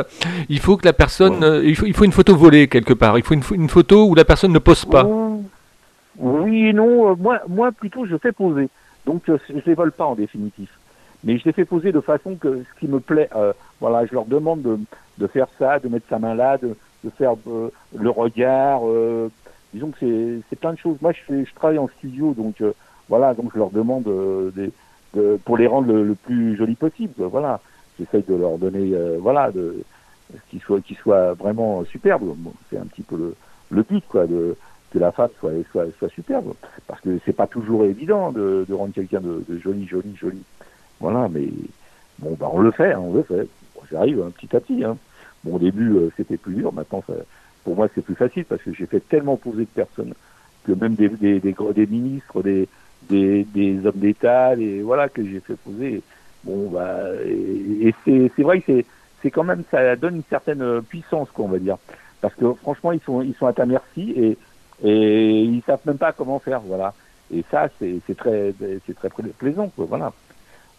il 0.49 0.59
faut 0.61 0.77
que 0.77 0.85
la 0.85 0.93
personne, 0.93 1.43
euh, 1.45 1.65
il, 1.65 1.77
faut, 1.77 1.87
il 1.87 1.95
faut 1.95 2.05
une 2.05 2.13
photo 2.13 2.35
volée 2.35 2.69
quelque 2.69 2.93
part. 2.93 3.19
Il 3.19 3.25
faut 3.25 3.35
une, 3.35 3.43
une 3.53 3.69
photo 3.69 4.07
où 4.07 4.15
la 4.15 4.25
personne 4.25 4.53
ne 4.53 4.59
pose 4.59 4.85
pas. 4.85 5.07
Oui 6.19 6.67
et 6.69 6.73
non. 6.73 7.11
Euh, 7.11 7.15
moi, 7.19 7.41
moi 7.49 7.73
plutôt, 7.73 8.07
je 8.07 8.17
fais 8.17 8.33
poser. 8.33 8.69
Donc, 9.07 9.29
euh, 9.29 9.39
je 9.49 9.61
les 9.67 9.75
vole 9.75 9.93
pas 9.93 10.07
en 10.07 10.15
définitif. 10.15 10.71
Mais 11.23 11.39
je 11.39 11.45
les 11.45 11.53
fais 11.53 11.65
poser 11.65 11.93
de 11.93 12.01
façon 12.01 12.37
que 12.37 12.63
ce 12.65 12.81
qui 12.81 12.87
me 12.87 13.01
plaît, 13.01 13.31
voilà, 13.81 14.05
je 14.05 14.13
leur 14.13 14.27
demande 14.27 14.61
de, 14.61 14.79
de 15.19 15.27
faire 15.27 15.47
ça, 15.59 15.79
de 15.79 15.89
mettre 15.89 16.09
sa 16.09 16.19
main 16.19 16.35
là, 16.35 16.59
de, 16.59 16.77
de 17.05 17.11
faire 17.11 17.35
euh, 17.49 17.71
le 17.97 18.11
regard. 18.11 18.81
Euh, 18.85 19.31
disons 19.73 19.91
que 19.91 20.41
c'est 20.49 20.59
plein 20.59 20.73
de 20.73 20.79
choses. 20.79 20.97
Moi, 21.01 21.13
je, 21.13 21.21
fais, 21.27 21.45
je 21.45 21.55
travaille 21.55 21.79
en 21.79 21.89
studio, 21.89 22.35
donc 22.35 22.61
euh, 22.61 22.73
voilà, 23.09 23.35
donc 23.35 23.53
je 23.53 23.59
leur 23.59 23.71
demande 23.71 24.05
des, 24.55 24.71
de, 25.15 25.39
pour 25.45 25.57
les 25.57 25.67
rendre 25.67 25.93
le, 25.93 26.15
plus 26.15 26.57
joli 26.57 26.75
possible. 26.75 27.15
Voilà, 27.19 27.61
j'essaye 27.99 28.23
de 28.23 28.35
leur 28.35 28.59
donner, 28.59 28.95
voilà, 29.19 29.51
de 29.51 29.83
qu'ils 30.49 30.61
soient 30.61 30.81
qu'ils 30.81 30.97
soient 30.97 31.35
vraiment 31.35 31.85
superbes. 31.85 32.35
c'est 32.71 32.79
un 32.79 32.87
petit 32.87 33.03
peu 33.03 33.17
le, 33.17 33.35
le 33.71 33.83
but, 33.83 34.05
quoi, 34.09 34.27
de 34.27 34.57
que 34.95 34.99
la 35.01 35.11
femme 35.11 35.29
soit, 35.41 35.51
soit, 35.73 35.87
soit 35.99 36.09
superbe, 36.09 36.55
parce 36.87 37.01
que 37.01 37.19
c'est 37.27 37.33
pas 37.33 37.49
toujours 37.49 37.85
évident 37.85 38.31
de, 38.31 38.65
de 38.67 38.75
rendre 38.75 38.95
quelqu'un 38.95 39.21
de, 39.21 39.45
de, 39.49 39.59
joli, 39.59 39.87
joli, 39.87 40.15
joli. 40.15 40.43
Voilà, 41.01 41.29
mais 41.29 41.49
bon, 42.21 42.37
bah 42.39 42.49
on 42.53 42.61
le 42.61 42.71
fait, 42.71 42.93
hein, 42.93 43.01
on 43.03 43.13
le 43.13 43.25
fait. 43.25 43.49
J'arrive 43.91 44.23
hein, 44.23 44.33
petit 44.39 44.55
à 44.57 44.61
petit. 44.61 44.85
Hein. 44.85 44.97
Bon, 45.45 45.57
au 45.57 45.59
début, 45.59 45.95
euh, 45.97 46.11
c'était 46.17 46.37
plus 46.37 46.55
dur. 46.55 46.73
Maintenant, 46.73 47.03
pour 47.65 47.77
moi, 47.77 47.89
c'est 47.95 48.03
plus 48.03 48.15
facile 48.15 48.45
parce 48.45 48.63
que 48.63 48.73
j'ai 48.73 48.87
fait 48.87 49.01
tellement 49.01 49.37
poser 49.37 49.63
de 49.63 49.69
personnes 49.75 50.15
que 50.65 50.73
même 50.73 50.95
des, 50.95 51.09
des, 51.09 51.41
des, 51.41 51.55
des 51.75 51.87
ministres, 51.87 52.43
des, 52.43 52.69
des, 53.09 53.45
des 53.45 53.87
hommes 53.87 53.93
d'État, 53.97 54.55
voilà, 54.83 55.09
que 55.09 55.25
j'ai 55.25 55.41
fait 55.41 55.57
poser. 55.57 56.03
Bon, 56.45 56.71
bah, 56.71 57.01
et, 57.27 57.95
c'est 58.05 58.43
vrai 58.43 58.61
que 58.61 58.83
c'est 59.23 59.31
quand 59.31 59.45
même 59.45 59.65
ça 59.71 59.97
donne 59.97 60.17
une 60.17 60.23
certaine 60.29 60.83
puissance, 60.83 61.29
quoi, 61.33 61.47
on 61.47 61.49
va 61.49 61.59
dire. 61.59 61.79
Parce 62.21 62.35
que 62.35 62.53
franchement, 62.55 62.93
ils 62.93 63.01
sont 63.01 63.23
ils 63.23 63.35
sont 63.35 63.47
à 63.47 63.53
ta 63.53 63.67
merci 63.67 64.13
et 64.17 64.39
et 64.83 65.43
ils 65.43 65.63
savent 65.67 65.81
même 65.87 65.99
pas 65.99 66.13
comment 66.13 66.39
faire, 66.39 66.61
voilà. 66.61 66.95
Et 67.33 67.45
ça, 67.51 67.69
c'est 67.79 68.17
très 68.17 68.55
c'est 68.87 68.95
très 68.95 69.09
plaisant, 69.39 69.71
quoi, 69.75 69.87
voilà. 69.87 70.13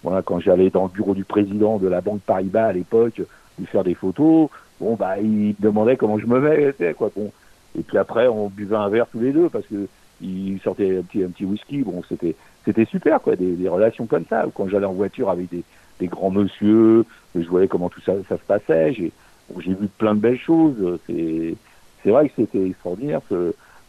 Voilà, 0.05 0.21
quand 0.21 0.39
j'allais 0.39 0.69
dans 0.69 0.83
le 0.83 0.89
bureau 0.89 1.15
du 1.15 1.23
président 1.23 1.79
de 1.79 1.87
la 1.87 1.99
Banque 1.99 2.21
Paribas 2.21 2.67
à 2.67 2.73
l'époque, 2.73 3.23
lui 3.57 3.65
faire 3.65 3.83
des 3.83 3.95
photos, 3.95 4.49
bon 4.79 4.93
bah 4.93 5.17
il 5.19 5.55
demandait 5.57 5.97
comment 5.97 6.19
je 6.19 6.27
me 6.27 6.39
mettais, 6.39 6.93
quoi. 6.93 7.09
Bon. 7.15 7.31
Et 7.75 7.81
puis 7.81 7.97
après 7.97 8.27
on 8.27 8.49
buvait 8.49 8.75
un 8.75 8.87
verre 8.89 9.07
tous 9.11 9.19
les 9.19 9.31
deux 9.31 9.49
parce 9.49 9.65
que 9.65 9.87
il 10.21 10.59
sortait 10.63 10.99
un 10.99 11.01
petit, 11.01 11.23
un 11.23 11.29
petit 11.29 11.45
whisky, 11.45 11.81
bon 11.81 12.03
c'était 12.07 12.35
c'était 12.65 12.85
super 12.85 13.19
quoi, 13.19 13.35
des, 13.35 13.53
des, 13.53 13.67
relations 13.67 14.05
comme 14.05 14.25
ça. 14.29 14.45
Quand 14.53 14.69
j'allais 14.69 14.85
en 14.85 14.93
voiture 14.93 15.31
avec 15.31 15.49
des, 15.49 15.63
des 15.99 16.05
grands 16.05 16.29
monsieur, 16.29 17.03
je 17.33 17.49
voyais 17.49 17.67
comment 17.67 17.89
tout 17.89 18.01
ça, 18.01 18.13
ça 18.29 18.37
se 18.37 18.43
passait, 18.43 18.93
j'ai 18.93 19.11
j'ai 19.57 19.73
vu 19.73 19.87
plein 19.97 20.13
de 20.13 20.19
belles 20.19 20.37
choses. 20.37 20.99
C'est 21.07 21.55
c'est 22.03 22.11
vrai 22.11 22.29
que 22.29 22.35
c'était 22.35 22.67
extraordinaire 22.67 23.21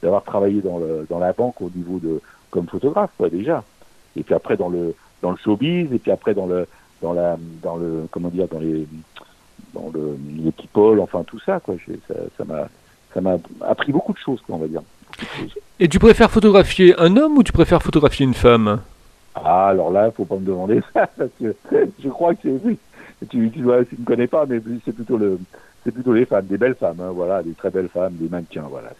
d'avoir 0.02 0.24
travaillé 0.24 0.62
dans 0.62 0.78
le 0.78 1.06
dans 1.10 1.18
la 1.18 1.34
banque 1.34 1.60
au 1.60 1.70
niveau 1.76 1.98
de 1.98 2.22
comme 2.48 2.68
photographe 2.68 3.10
quoi 3.18 3.28
déjà. 3.28 3.64
Et 4.16 4.22
puis 4.22 4.32
après 4.32 4.56
dans 4.56 4.70
le 4.70 4.94
dans 5.26 5.32
le 5.32 5.38
showbiz 5.38 5.92
et 5.92 5.98
puis 5.98 6.12
après 6.12 6.34
dans 6.34 6.46
le 6.46 6.68
dans 7.02 7.12
la 7.12 7.36
dans 7.62 7.76
le 7.76 8.06
comment 8.12 8.28
dire 8.28 8.46
dans 8.46 8.60
les 8.60 8.86
dans 9.74 9.90
le 9.92 10.16
les 10.36 10.52
people 10.52 11.00
enfin 11.00 11.24
tout 11.24 11.40
ça 11.40 11.58
quoi. 11.58 11.74
Ça 12.38 12.44
m'a 12.44 12.68
ça 13.12 13.20
m'a 13.20 13.36
appris 13.62 13.90
beaucoup 13.90 14.12
de 14.12 14.18
choses 14.18 14.40
quoi 14.42 14.54
on 14.54 14.58
va 14.58 14.68
dire. 14.68 14.82
Et 15.80 15.88
tu 15.88 15.98
préfères 15.98 16.30
photographier 16.30 16.94
un 16.98 17.16
homme 17.16 17.38
ou 17.38 17.42
tu 17.42 17.52
préfères 17.52 17.82
photographier 17.82 18.24
une 18.24 18.34
femme? 18.34 18.80
Ah 19.34 19.68
alors 19.68 19.90
là 19.90 20.12
faut 20.12 20.24
pas 20.24 20.36
me 20.36 20.46
demander 20.46 20.80
ça 20.94 21.06
parce 21.18 21.30
que 21.40 21.54
je 21.72 22.08
crois 22.08 22.34
que 22.34 22.48
c'est 22.62 23.28
tu 23.28 23.50
tu, 23.50 23.62
vois, 23.62 23.84
tu 23.84 23.96
me 23.98 24.04
connais 24.04 24.28
pas 24.28 24.46
mais 24.46 24.60
c'est 24.84 24.92
plutôt 24.92 25.16
le 25.16 25.40
c'est 25.82 25.92
plutôt 25.92 26.12
les 26.12 26.24
femmes 26.24 26.46
des 26.46 26.58
belles 26.58 26.76
femmes 26.76 27.00
hein, 27.00 27.10
voilà 27.12 27.42
des 27.42 27.52
très 27.52 27.70
belles 27.70 27.88
femmes 27.88 28.14
des 28.14 28.28
mannequins 28.28 28.68
voilà. 28.70 28.90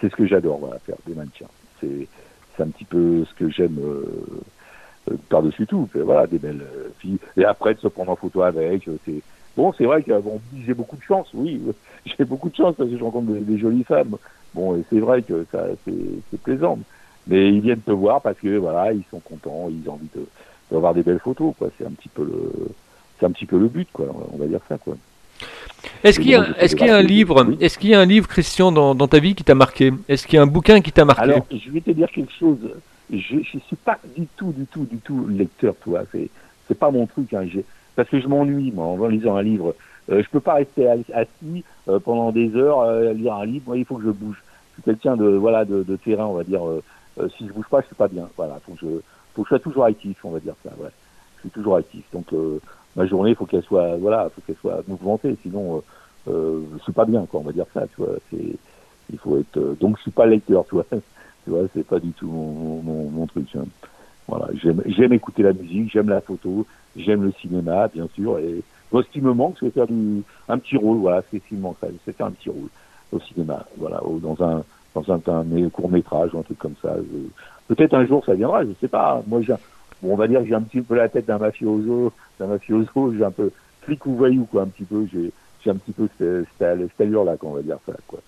C'est 0.00 0.10
ce 0.10 0.16
que 0.16 0.26
j'adore 0.26 0.58
voilà 0.58 0.78
faire 0.78 0.96
des 1.06 1.14
mannequins. 1.14 1.52
C'est 1.80 2.08
c'est 2.56 2.62
un 2.62 2.68
petit 2.68 2.84
peu 2.84 3.24
ce 3.26 3.34
que 3.34 3.50
j'aime 3.50 3.78
euh, 3.78 4.40
par-dessus 5.28 5.66
tout. 5.66 5.88
Voilà, 5.94 6.26
des 6.26 6.38
belles 6.38 6.62
euh, 6.62 6.88
filles. 6.98 7.18
Et 7.36 7.44
après, 7.44 7.74
de 7.74 7.80
se 7.80 7.88
prendre 7.88 8.12
en 8.12 8.16
photo 8.16 8.42
avec, 8.42 8.86
euh, 8.88 8.96
c'est 9.04 9.20
bon. 9.56 9.72
C'est 9.76 9.84
vrai 9.84 10.02
que 10.02 10.18
bon, 10.20 10.40
j'ai 10.66 10.74
beaucoup 10.74 10.96
de 10.96 11.02
chance. 11.02 11.28
Oui, 11.34 11.60
j'ai 12.06 12.24
beaucoup 12.24 12.48
de 12.48 12.56
chance 12.56 12.74
parce 12.76 12.90
que 12.90 12.96
je 12.96 13.04
rencontre 13.04 13.32
des, 13.32 13.58
jolies 13.58 13.84
femmes. 13.84 14.16
Bon, 14.54 14.76
et 14.76 14.84
c'est 14.90 15.00
vrai 15.00 15.22
que 15.22 15.46
ça, 15.52 15.66
c'est 15.84 16.40
plaisant. 16.42 16.78
Mais 17.26 17.48
ils 17.48 17.60
viennent 17.60 17.80
te 17.80 17.90
voir 17.90 18.22
parce 18.22 18.38
que 18.38 18.56
voilà, 18.56 18.92
ils 18.92 19.04
sont 19.10 19.20
contents, 19.20 19.68
ils 19.68 19.88
ont 19.88 19.94
envie 19.94 20.08
de 20.14 20.24
d'avoir 20.70 20.94
des 20.94 21.02
belles 21.02 21.20
photos. 21.20 21.54
Quoi, 21.58 21.68
c'est 21.78 21.86
un 21.86 21.90
petit 21.90 22.08
peu 22.08 22.24
le, 22.24 22.68
c'est 23.18 23.26
un 23.26 23.30
petit 23.30 23.46
peu 23.46 23.58
le 23.58 23.68
but, 23.68 23.88
quoi. 23.92 24.06
On 24.32 24.36
va 24.36 24.46
dire 24.46 24.60
ça, 24.68 24.78
quoi. 24.78 24.96
Est-ce 26.02 26.18
qu'il 26.18 26.30
y, 26.30 26.34
a, 26.34 26.46
est 26.58 26.74
qu'il 26.74 26.86
y 26.86 26.90
a 26.90 26.96
un 26.96 27.02
livre, 27.02 27.46
est-ce 27.60 27.78
qu'il 27.78 27.90
y 27.90 27.94
a 27.94 28.00
un 28.00 28.06
livre, 28.06 28.26
Christian, 28.26 28.72
dans, 28.72 28.94
dans 28.94 29.08
ta 29.08 29.18
vie 29.18 29.34
qui 29.34 29.44
t'a 29.44 29.54
marqué? 29.54 29.92
Est-ce 30.08 30.26
qu'il 30.26 30.36
y 30.36 30.38
a 30.38 30.42
un 30.42 30.46
bouquin 30.46 30.80
qui 30.80 30.90
t'a 30.90 31.04
marqué? 31.04 31.22
Alors, 31.22 31.46
je 31.50 31.70
vais 31.70 31.80
te 31.80 31.90
dire 31.90 32.10
quelque 32.10 32.32
chose 32.32 32.58
je, 33.10 33.38
je 33.42 33.58
suis 33.58 33.76
pas 33.76 33.98
du 34.16 34.26
tout, 34.36 34.52
du 34.52 34.66
tout, 34.66 34.84
du 34.84 34.98
tout 34.98 35.26
lecteur, 35.28 35.74
toi. 35.76 36.02
C'est, 36.12 36.28
c'est 36.66 36.78
pas 36.78 36.90
mon 36.90 37.06
truc. 37.06 37.32
Hein. 37.34 37.46
Parce 37.94 38.08
que 38.08 38.20
je 38.20 38.28
m'ennuie, 38.28 38.72
moi, 38.72 38.86
en 38.86 39.06
lisant 39.06 39.36
un 39.36 39.42
livre. 39.42 39.74
Euh, 40.10 40.22
je 40.22 40.30
peux 40.30 40.40
pas 40.40 40.54
rester 40.54 40.88
assis 40.88 41.64
euh, 41.88 41.98
pendant 41.98 42.30
des 42.30 42.54
heures 42.54 42.80
euh, 42.80 43.10
à 43.10 43.12
lire 43.12 43.34
un 43.34 43.46
livre. 43.46 43.64
Moi, 43.66 43.78
il 43.78 43.84
faut 43.84 43.96
que 43.96 44.04
je 44.04 44.10
bouge. 44.10 44.42
Je 44.70 44.74
suis 44.74 44.82
quelqu'un 44.82 45.16
de, 45.16 45.26
voilà, 45.26 45.64
de, 45.64 45.82
de, 45.82 45.96
terrain, 45.96 46.26
on 46.26 46.34
va 46.34 46.44
dire. 46.44 46.66
Euh, 46.66 46.82
euh, 47.18 47.28
si 47.36 47.46
je 47.46 47.52
bouge 47.52 47.66
pas, 47.68 47.80
je 47.80 47.86
suis 47.86 47.94
pas 47.96 48.08
bien. 48.08 48.28
Voilà. 48.36 48.60
Faut 48.64 48.72
que 48.72 48.80
je, 48.80 49.00
faut 49.34 49.42
que 49.42 49.46
je 49.46 49.48
sois 49.48 49.58
toujours 49.58 49.84
actif, 49.84 50.24
on 50.24 50.30
va 50.30 50.40
dire 50.40 50.54
ça. 50.62 50.70
Ouais. 50.78 50.90
Je 51.36 51.40
suis 51.42 51.50
toujours 51.50 51.76
actif. 51.76 52.04
Donc, 52.12 52.26
ma 52.94 53.06
journée, 53.06 53.34
faut 53.34 53.46
qu'elle 53.46 53.62
soit, 53.62 53.96
voilà, 53.96 54.28
faut 54.34 54.42
qu'elle 54.46 54.56
soit 54.56 54.82
mouvementée. 54.86 55.36
Sinon, 55.42 55.82
euh, 56.28 56.60
je 56.76 56.82
suis 56.82 56.92
pas 56.92 57.04
bien, 57.04 57.24
quoi. 57.26 57.40
On 57.40 57.44
va 57.44 57.52
dire 57.52 57.66
ça. 57.72 57.86
Tu 57.86 58.02
vois. 58.02 58.14
C'est, 58.30 58.56
il 59.12 59.18
faut 59.18 59.38
être. 59.38 59.76
donc, 59.80 59.96
je 59.96 60.02
suis 60.02 60.10
pas 60.10 60.26
lecteur, 60.26 60.64
tu 60.68 60.74
vois. 60.74 60.86
Tu 61.46 61.52
vois, 61.52 61.62
c'est 61.72 61.86
pas 61.86 62.00
du 62.00 62.10
tout 62.10 62.26
mon, 62.26 62.82
mon, 62.82 63.26
truc. 63.26 63.46
Hein. 63.56 63.66
Voilà, 64.26 64.48
j'aime 64.60 65.12
écouter 65.12 65.44
la 65.44 65.52
musique, 65.52 65.92
j'aime 65.92 66.08
la 66.08 66.20
photo, 66.20 66.66
j'aime 66.96 67.22
le 67.22 67.30
cinéma, 67.40 67.86
bien 67.86 68.08
sûr. 68.16 68.40
Et 68.40 68.62
moi, 68.90 69.04
ce 69.04 69.08
qui 69.10 69.20
me 69.20 69.32
manque, 69.32 69.54
c'est 69.60 69.70
faire 69.70 69.86
du, 69.86 70.24
un 70.48 70.58
petit 70.58 70.76
rôle. 70.76 70.98
Voilà, 70.98 71.22
c'est 71.30 71.40
ce 71.48 71.54
c'est 72.04 72.16
faire 72.16 72.26
un 72.26 72.32
petit 72.32 72.50
rôle 72.50 72.68
au 73.12 73.20
cinéma. 73.20 73.64
Voilà, 73.78 74.02
dans 74.20 74.36
un 74.44 74.64
dans 74.96 75.12
un, 75.12 75.20
un, 75.28 75.68
court 75.68 75.88
métrage 75.88 76.34
ou 76.34 76.38
un 76.40 76.42
truc 76.42 76.58
comme 76.58 76.74
ça. 76.82 76.96
Peut-être 77.68 77.94
un 77.94 78.06
jour 78.06 78.24
ça 78.24 78.34
viendra, 78.34 78.64
je 78.64 78.72
sais 78.80 78.88
pas. 78.88 79.22
Moi, 79.28 79.42
j'ai, 79.42 79.54
bon, 80.02 80.14
on 80.14 80.16
va 80.16 80.26
dire 80.26 80.40
que 80.40 80.48
j'ai 80.48 80.54
un 80.54 80.62
petit 80.62 80.80
peu 80.80 80.96
la 80.96 81.08
tête 81.08 81.26
d'un 81.26 81.38
mafioso, 81.38 82.12
d'un 82.40 82.48
mafioso. 82.48 83.12
J'ai 83.16 83.24
un 83.24 83.30
peu 83.30 83.52
flic 83.82 84.04
ou 84.06 84.16
voyou, 84.16 84.46
quoi, 84.50 84.62
un 84.62 84.66
petit 84.66 84.84
peu. 84.84 85.06
J'ai 85.12 85.30
j'ai 85.62 85.70
un 85.70 85.76
petit 85.76 85.92
peu 85.92 86.08
cette, 86.18 86.48
cette 86.58 87.00
allure-là, 87.00 87.36
qu'on 87.36 87.52
va 87.52 87.62
dire 87.62 87.78
ça, 87.86 87.92
quoi. 88.08 88.18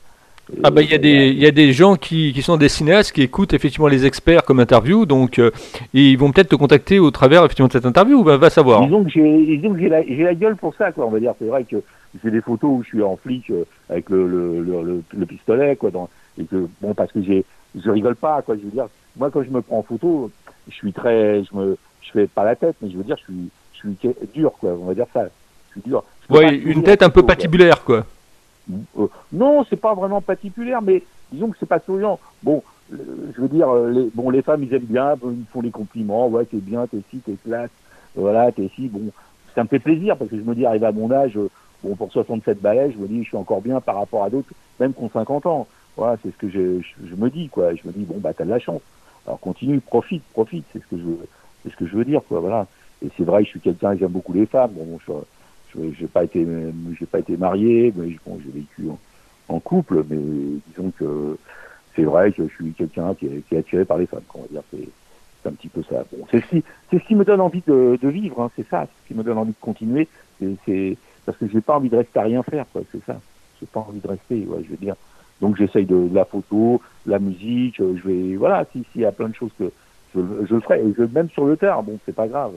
Ah 0.64 0.70
bah 0.70 0.82
il 0.82 0.90
y 0.90 0.94
a 0.94 0.98
des 0.98 1.28
il 1.28 1.38
y 1.38 1.46
a 1.46 1.50
des 1.50 1.72
gens 1.72 1.96
qui, 1.96 2.32
qui 2.32 2.42
sont 2.42 2.56
des 2.56 2.68
cinéastes 2.68 3.12
qui 3.12 3.22
écoutent 3.22 3.52
effectivement 3.52 3.88
les 3.88 4.06
experts 4.06 4.44
comme 4.44 4.60
interview 4.60 5.06
donc 5.06 5.38
euh, 5.38 5.50
ils 5.92 6.16
vont 6.16 6.32
peut-être 6.32 6.48
te 6.48 6.56
contacter 6.56 6.98
au 6.98 7.10
travers 7.10 7.44
effectivement 7.44 7.68
de 7.68 7.72
cette 7.72 7.86
interview 7.86 8.24
bah, 8.24 8.36
va 8.36 8.50
savoir. 8.50 8.82
Disons 8.84 9.04
que 9.04 9.10
j'ai 9.10 9.60
j'ai 9.60 9.88
la, 9.88 10.02
la, 10.02 10.34
gueule 10.34 10.56
pour 10.56 10.74
ça 10.74 10.92
quoi 10.92 11.06
on 11.06 11.10
va 11.10 11.20
dire 11.20 11.34
c'est 11.38 11.46
vrai 11.46 11.64
que 11.64 11.76
j'ai 12.22 12.30
des 12.30 12.40
photos 12.40 12.70
où 12.70 12.82
je 12.82 12.88
suis 12.88 13.02
en 13.02 13.16
flic 13.16 13.50
euh, 13.50 13.64
avec 13.90 14.08
le 14.10 14.26
le, 14.26 14.62
le, 14.62 15.02
le, 15.16 15.26
pistolet 15.26 15.76
quoi 15.76 15.90
dans, 15.90 16.08
et 16.38 16.44
que 16.44 16.66
bon 16.80 16.94
parce 16.94 17.12
que 17.12 17.22
j'ai 17.22 17.44
je 17.74 17.90
rigole 17.90 18.16
pas 18.16 18.42
quoi 18.42 18.56
je 18.56 18.62
veux 18.62 18.70
dire 18.70 18.88
moi 19.16 19.30
quand 19.30 19.42
je 19.42 19.50
me 19.50 19.60
prends 19.60 19.78
en 19.78 19.82
photo 19.82 20.30
je 20.68 20.74
suis 20.74 20.92
très 20.92 21.44
je 21.44 21.56
me 21.56 21.76
je 22.02 22.10
fais 22.12 22.26
pas 22.26 22.44
la 22.44 22.56
tête 22.56 22.76
mais 22.80 22.90
je 22.90 22.96
veux 22.96 23.04
dire 23.04 23.16
je 23.18 23.24
suis 23.32 23.50
je 23.82 23.88
je 23.92 24.08
suis 24.08 24.28
dur, 24.34 24.52
quoi. 24.60 24.70
On 24.70 24.86
va 24.86 24.94
dire 24.94 25.06
ça. 25.12 25.24
Je 25.68 25.80
suis 25.80 25.90
dur. 25.90 26.04
Oui, 26.30 26.46
une 26.64 26.82
tête 26.82 27.02
un 27.02 27.10
peu 27.10 27.22
patibulaire, 27.22 27.84
quoi. 27.84 28.04
Euh, 28.70 29.06
non, 29.32 29.64
c'est 29.68 29.80
pas 29.80 29.94
vraiment 29.94 30.20
patibulaire, 30.20 30.82
mais 30.82 31.02
disons 31.32 31.50
que 31.50 31.56
c'est 31.58 31.66
pas 31.66 31.80
souriant. 31.80 32.18
Bon, 32.42 32.62
euh, 32.92 32.96
je 33.34 33.40
veux 33.40 33.48
dire, 33.48 33.68
euh, 33.68 33.90
les, 33.90 34.10
bon, 34.14 34.30
les 34.30 34.42
femmes, 34.42 34.62
ils 34.62 34.74
aiment 34.74 34.84
bien, 34.84 35.14
ils 35.24 35.46
font 35.52 35.62
des 35.62 35.70
compliments, 35.70 36.28
ouais, 36.28 36.44
t'es 36.44 36.58
bien, 36.58 36.86
t'es 36.86 37.02
ci, 37.10 37.18
t'es 37.18 37.36
classe, 37.44 37.70
voilà, 38.14 38.52
t'es 38.52 38.70
ci, 38.74 38.88
bon, 38.88 39.10
ça 39.54 39.62
me 39.62 39.68
fait 39.68 39.78
plaisir 39.78 40.16
parce 40.16 40.30
que 40.30 40.36
je 40.36 40.42
me 40.42 40.54
dis, 40.54 40.66
arrivé 40.66 40.86
à 40.86 40.92
mon 40.92 41.10
âge, 41.10 41.38
bon, 41.82 41.94
pour 41.96 42.12
67 42.12 42.60
balais, 42.60 42.92
je 42.92 42.98
me 42.98 43.08
dis, 43.08 43.22
je 43.22 43.28
suis 43.28 43.36
encore 43.36 43.60
bien 43.60 43.80
par 43.80 43.96
rapport 43.96 44.24
à 44.24 44.30
d'autres, 44.30 44.48
même 44.80 44.92
qui 44.92 45.02
ont 45.02 45.10
50 45.10 45.46
ans. 45.46 45.66
Voilà, 45.96 46.16
c'est 46.22 46.30
ce 46.30 46.36
que 46.36 46.48
je, 46.48 47.14
me 47.16 47.28
dis, 47.28 47.48
quoi. 47.48 47.74
Je 47.74 47.80
me 47.84 47.92
dis, 47.92 48.04
bon, 48.04 48.18
bah, 48.18 48.32
t'as 48.32 48.44
de 48.44 48.50
la 48.50 48.60
chance. 48.60 48.82
Alors 49.26 49.40
continue, 49.40 49.80
profite, 49.80 50.22
profite, 50.32 50.64
c'est 50.72 50.78
ce 50.78 50.86
que 50.86 50.96
je, 50.96 51.26
c'est 51.62 51.72
ce 51.72 51.76
que 51.76 51.86
je 51.86 51.96
veux 51.96 52.04
dire, 52.04 52.22
quoi, 52.28 52.40
voilà. 52.40 52.66
Et 53.04 53.08
c'est 53.16 53.24
vrai, 53.24 53.44
je 53.44 53.50
suis 53.50 53.60
quelqu'un, 53.60 53.96
j'aime 53.96 54.10
beaucoup 54.10 54.32
les 54.32 54.46
femmes. 54.46 54.70
Bon, 54.72 54.98
je, 55.06 55.12
j'ai 55.74 56.06
pas 56.06 56.24
été, 56.24 56.46
j'ai 56.98 57.06
pas 57.06 57.18
été 57.18 57.36
marié, 57.36 57.92
mais 57.96 58.16
bon, 58.26 58.38
j'ai 58.44 58.60
vécu 58.60 58.88
en, 59.48 59.60
couple, 59.60 60.04
mais 60.08 60.18
disons 60.68 60.90
que 60.98 61.36
c'est 61.94 62.04
vrai 62.04 62.32
que 62.32 62.46
je 62.48 62.54
suis 62.54 62.72
quelqu'un 62.72 63.14
qui, 63.14 63.26
est 63.26 63.56
attiré 63.56 63.84
par 63.84 63.98
les 63.98 64.06
femmes, 64.06 64.22
on 64.34 64.42
va 64.42 64.48
dire. 64.48 64.62
C'est, 64.70 64.88
un 65.48 65.52
petit 65.52 65.68
peu 65.68 65.82
ça. 65.84 66.04
Bon, 66.12 66.26
c'est 66.30 66.40
ce 66.40 66.46
qui, 66.46 66.64
c'est 66.90 66.98
ce 66.98 67.04
qui 67.04 67.14
me 67.14 67.24
donne 67.24 67.40
envie 67.40 67.62
de, 67.66 67.98
de 68.02 68.08
vivre, 68.08 68.42
hein, 68.42 68.50
c'est 68.54 68.68
ça, 68.68 68.82
c'est 68.82 69.02
ce 69.04 69.08
qui 69.08 69.14
me 69.14 69.22
donne 69.22 69.38
envie 69.38 69.52
de 69.52 69.56
continuer. 69.60 70.06
C'est, 70.66 70.96
parce 71.24 71.38
que 71.38 71.48
j'ai 71.48 71.60
pas 71.60 71.76
envie 71.76 71.88
de 71.88 71.96
rester 71.96 72.18
à 72.18 72.24
rien 72.24 72.42
faire, 72.42 72.66
quoi. 72.72 72.82
C'est 72.92 73.02
ça. 73.04 73.18
J'ai 73.58 73.66
pas 73.66 73.80
envie 73.80 74.00
de 74.00 74.08
rester, 74.08 74.44
ouais, 74.46 74.62
je 74.64 74.70
veux 74.70 74.76
dire. 74.76 74.96
Donc 75.40 75.56
j'essaye 75.56 75.86
de, 75.86 76.08
la 76.12 76.24
photo, 76.24 76.82
la 77.06 77.18
musique, 77.18 77.76
je 77.78 78.08
vais, 78.08 78.36
voilà, 78.36 78.66
si, 78.72 78.84
s'il 78.92 79.02
y 79.02 79.04
a 79.04 79.12
plein 79.12 79.28
de 79.28 79.34
choses 79.34 79.52
que 79.58 79.70
je, 80.14 80.20
je 80.48 80.58
ferai, 80.60 80.80
et 80.80 80.94
je, 80.96 81.04
même 81.04 81.30
sur 81.30 81.44
le 81.44 81.56
tard, 81.56 81.82
bon, 81.82 81.98
c'est 82.04 82.14
pas 82.14 82.26
grave, 82.26 82.52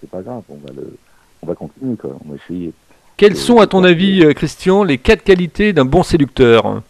c'est 0.00 0.08
pas 0.08 0.22
grave, 0.22 0.42
on 0.48 0.56
va 0.56 0.72
le, 0.72 0.96
on 1.42 1.46
va 1.46 1.54
continuer, 1.54 1.96
quoi. 1.96 2.10
On 2.24 2.30
va 2.30 2.36
essayer. 2.36 2.72
Quelles 3.16 3.36
sont, 3.36 3.58
à 3.58 3.66
ton 3.66 3.84
avis, 3.84 4.24
euh, 4.24 4.32
Christian, 4.32 4.82
les 4.82 4.98
quatre 4.98 5.22
qualités 5.22 5.72
d'un 5.72 5.84
bon 5.84 6.02
séducteur 6.02 6.82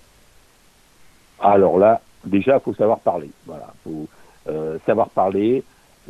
Alors 1.40 1.78
là, 1.78 2.00
déjà, 2.24 2.56
il 2.56 2.60
faut 2.60 2.74
savoir 2.74 3.00
parler. 3.00 3.30
Voilà, 3.46 3.72
faut 3.84 4.06
euh, 4.48 4.78
savoir 4.86 5.10
parler, 5.10 5.64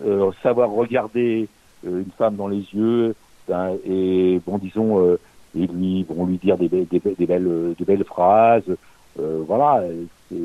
euh, 0.05 0.31
savoir 0.43 0.71
regarder 0.71 1.49
euh, 1.87 2.01
une 2.01 2.11
femme 2.17 2.37
dans 2.37 2.49
les 2.49 2.65
yeux, 2.73 3.15
hein, 3.53 3.73
et 3.85 4.41
bon, 4.47 4.59
disons, 4.59 5.01
euh, 5.01 5.19
et 5.55 5.67
lui, 5.67 6.05
bon, 6.09 6.27
lui 6.27 6.39
dire 6.39 6.57
des, 6.57 6.69
des, 6.69 6.87
des, 6.87 7.27
belles, 7.27 7.75
des 7.79 7.85
belles 7.85 8.05
phrases. 8.05 8.63
voilà, 9.17 9.83
c'est 10.29 10.37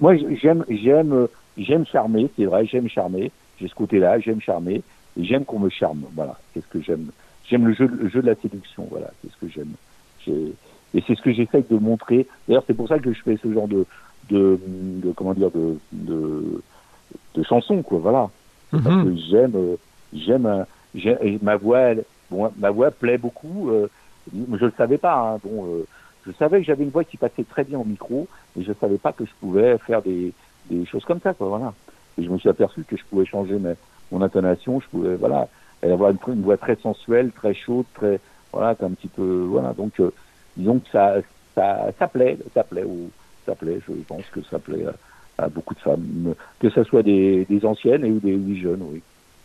moi 0.00 0.14
j'aime 0.40 0.64
j'aime 0.68 1.28
j'aime 1.58 1.86
charmer, 1.86 2.28
c'est 2.36 2.44
vrai, 2.46 2.66
j'aime 2.66 2.88
charmer. 2.88 3.30
J'ai 3.60 3.68
ce 3.68 3.74
côté-là, 3.74 4.18
j'aime 4.20 4.40
charmer 4.40 4.82
et 5.18 5.24
j'aime 5.24 5.44
qu'on 5.44 5.58
me 5.58 5.68
charme. 5.70 6.04
Voilà, 6.14 6.38
c'est 6.54 6.60
ce 6.60 6.66
que 6.68 6.80
j'aime. 6.80 7.10
J'aime 7.48 7.66
le 7.66 7.74
jeu, 7.74 7.86
le 7.86 8.08
jeu 8.08 8.22
de 8.22 8.26
la 8.26 8.34
séduction. 8.36 8.86
Voilà, 8.90 9.10
c'est 9.22 9.30
ce 9.32 9.36
que 9.36 9.48
j'aime. 9.48 9.72
Et 10.94 11.02
c'est 11.06 11.14
ce 11.14 11.22
que 11.22 11.32
j'essaie 11.32 11.64
de 11.68 11.76
montrer. 11.76 12.26
D'ailleurs, 12.46 12.64
c'est 12.66 12.74
pour 12.74 12.88
ça 12.88 12.98
que 12.98 13.12
je 13.12 13.22
fais 13.22 13.36
ce 13.42 13.52
genre 13.52 13.68
de, 13.68 13.86
de, 14.28 14.58
de 14.66 15.12
comment 15.12 15.34
dire, 15.34 15.50
de, 15.50 15.76
de, 15.92 16.62
de 17.34 17.42
chansons, 17.42 17.82
quoi. 17.82 17.98
Voilà. 17.98 18.30
Parce 18.70 18.84
Mhm. 18.84 19.04
que 19.04 19.16
j'aime, 19.20 19.52
euh, 19.56 19.76
j'aime, 20.12 20.66
j'aime- 20.94 21.18
et 21.22 21.38
ma 21.42 21.56
voix, 21.56 21.78
elle- 21.80 22.04
bon, 22.30 22.50
ma 22.58 22.70
voix 22.70 22.90
plaît 22.90 23.18
beaucoup. 23.18 23.70
Euh, 23.70 23.88
je 24.32 24.64
le 24.66 24.72
savais 24.76 24.98
pas. 24.98 25.34
Hein, 25.34 25.38
bon, 25.42 25.66
euh, 25.66 25.86
je 26.26 26.32
savais 26.32 26.58
que 26.60 26.66
j'avais 26.66 26.84
une 26.84 26.90
voix 26.90 27.04
qui 27.04 27.16
passait 27.16 27.44
très 27.44 27.64
bien 27.64 27.78
au 27.78 27.84
micro, 27.84 28.28
mais 28.54 28.62
je 28.64 28.72
savais 28.80 28.98
pas 28.98 29.12
que 29.12 29.24
je 29.24 29.32
pouvais 29.40 29.76
faire 29.78 30.02
des, 30.02 30.32
des 30.70 30.84
choses 30.86 31.04
comme 31.04 31.20
ça, 31.20 31.34
quoi. 31.34 31.48
Voilà. 31.48 31.72
Et 32.18 32.22
je 32.24 32.28
me 32.30 32.38
suis 32.38 32.48
aperçu 32.48 32.84
que 32.84 32.96
je 32.96 33.04
pouvais 33.04 33.24
changer 33.26 33.58
ma, 33.58 33.70
mon 34.10 34.22
intonation. 34.22 34.80
Je 34.80 34.86
pouvais, 34.88 35.16
voilà, 35.16 35.48
avoir 35.82 36.10
une, 36.10 36.18
une 36.34 36.42
voix 36.42 36.56
très 36.56 36.76
sensuelle, 36.76 37.30
très 37.32 37.54
chaude, 37.54 37.86
très, 37.94 38.20
voilà, 38.52 38.70
un 38.70 38.90
petit 38.90 39.08
peu, 39.08 39.44
voilà. 39.48 39.72
Donc, 39.72 39.92
euh, 40.00 40.10
disons 40.56 40.78
que 40.78 40.88
ça, 40.90 41.14
ça, 41.54 41.86
ça 41.98 42.08
plaît, 42.08 42.38
ça 42.54 42.64
plaît, 42.64 42.84
ou 42.84 43.10
ça 43.46 43.54
plaît. 43.54 43.80
Je 43.86 43.92
pense 44.06 44.24
que 44.32 44.40
ça 44.50 44.58
plaît 44.58 44.84
à, 45.38 45.44
à 45.44 45.48
beaucoup 45.48 45.74
de 45.74 45.80
femmes, 45.80 46.34
que 46.58 46.70
ce 46.70 46.84
soit 46.84 47.02
des, 47.02 47.46
des 47.48 47.64
anciennes 47.64 48.04
et 48.04 48.10
ou 48.10 48.18
des, 48.20 48.36
des 48.36 48.60
jeunes, 48.60 48.82
oui. 48.82 49.02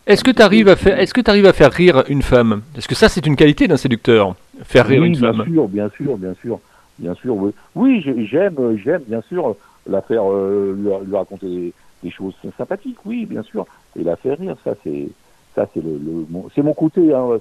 Est-ce 0.07 0.23
que 0.23 0.29
tu 0.29 0.41
arrives 0.43 0.67
à 0.67 0.75
faire, 0.75 0.99
est-ce 0.99 1.15
que 1.15 1.21
tu 1.21 1.31
arrives 1.31 1.47
à 1.47 1.53
faire 1.53 1.71
rire 1.71 2.03
une 2.09 2.21
femme? 2.21 2.61
Est-ce 2.77 2.87
que 2.87 2.93
ça, 2.93 3.09
c'est 3.09 3.25
une 3.25 3.35
qualité 3.35 3.67
d'un 3.67 3.77
séducteur, 3.77 4.35
faire 4.63 4.85
rire 4.85 5.01
oui, 5.01 5.07
une 5.07 5.17
bien 5.17 5.33
femme 5.33 5.45
sûr, 5.45 5.67
bien 5.67 5.89
sûr, 5.89 6.17
bien 6.17 6.33
sûr, 6.35 6.59
bien 6.99 7.15
sûr. 7.15 7.35
Oui, 7.35 7.51
oui 7.73 8.01
j'ai- 8.01 8.25
j'aime, 8.27 8.77
j'aime 8.83 9.01
bien 9.07 9.21
sûr 9.21 9.55
la 9.89 10.01
faire, 10.03 10.31
euh, 10.31 10.75
lui, 10.77 11.07
lui 11.07 11.15
raconter 11.15 11.47
des, 11.47 11.73
des 12.03 12.11
choses 12.11 12.35
sympathiques, 12.55 12.99
oui, 13.03 13.25
bien 13.25 13.41
sûr, 13.41 13.65
et 13.95 14.03
la 14.03 14.15
faire 14.17 14.37
rire. 14.39 14.57
Ça, 14.63 14.75
c'est, 14.83 15.15
ça, 15.55 15.69
c'est 15.73 15.81
le, 15.81 15.97
le 15.97 16.25
mon- 16.29 16.49
c'est 16.49 16.61
mon 16.61 16.73
côté. 16.73 17.13
Hein, 17.13 17.39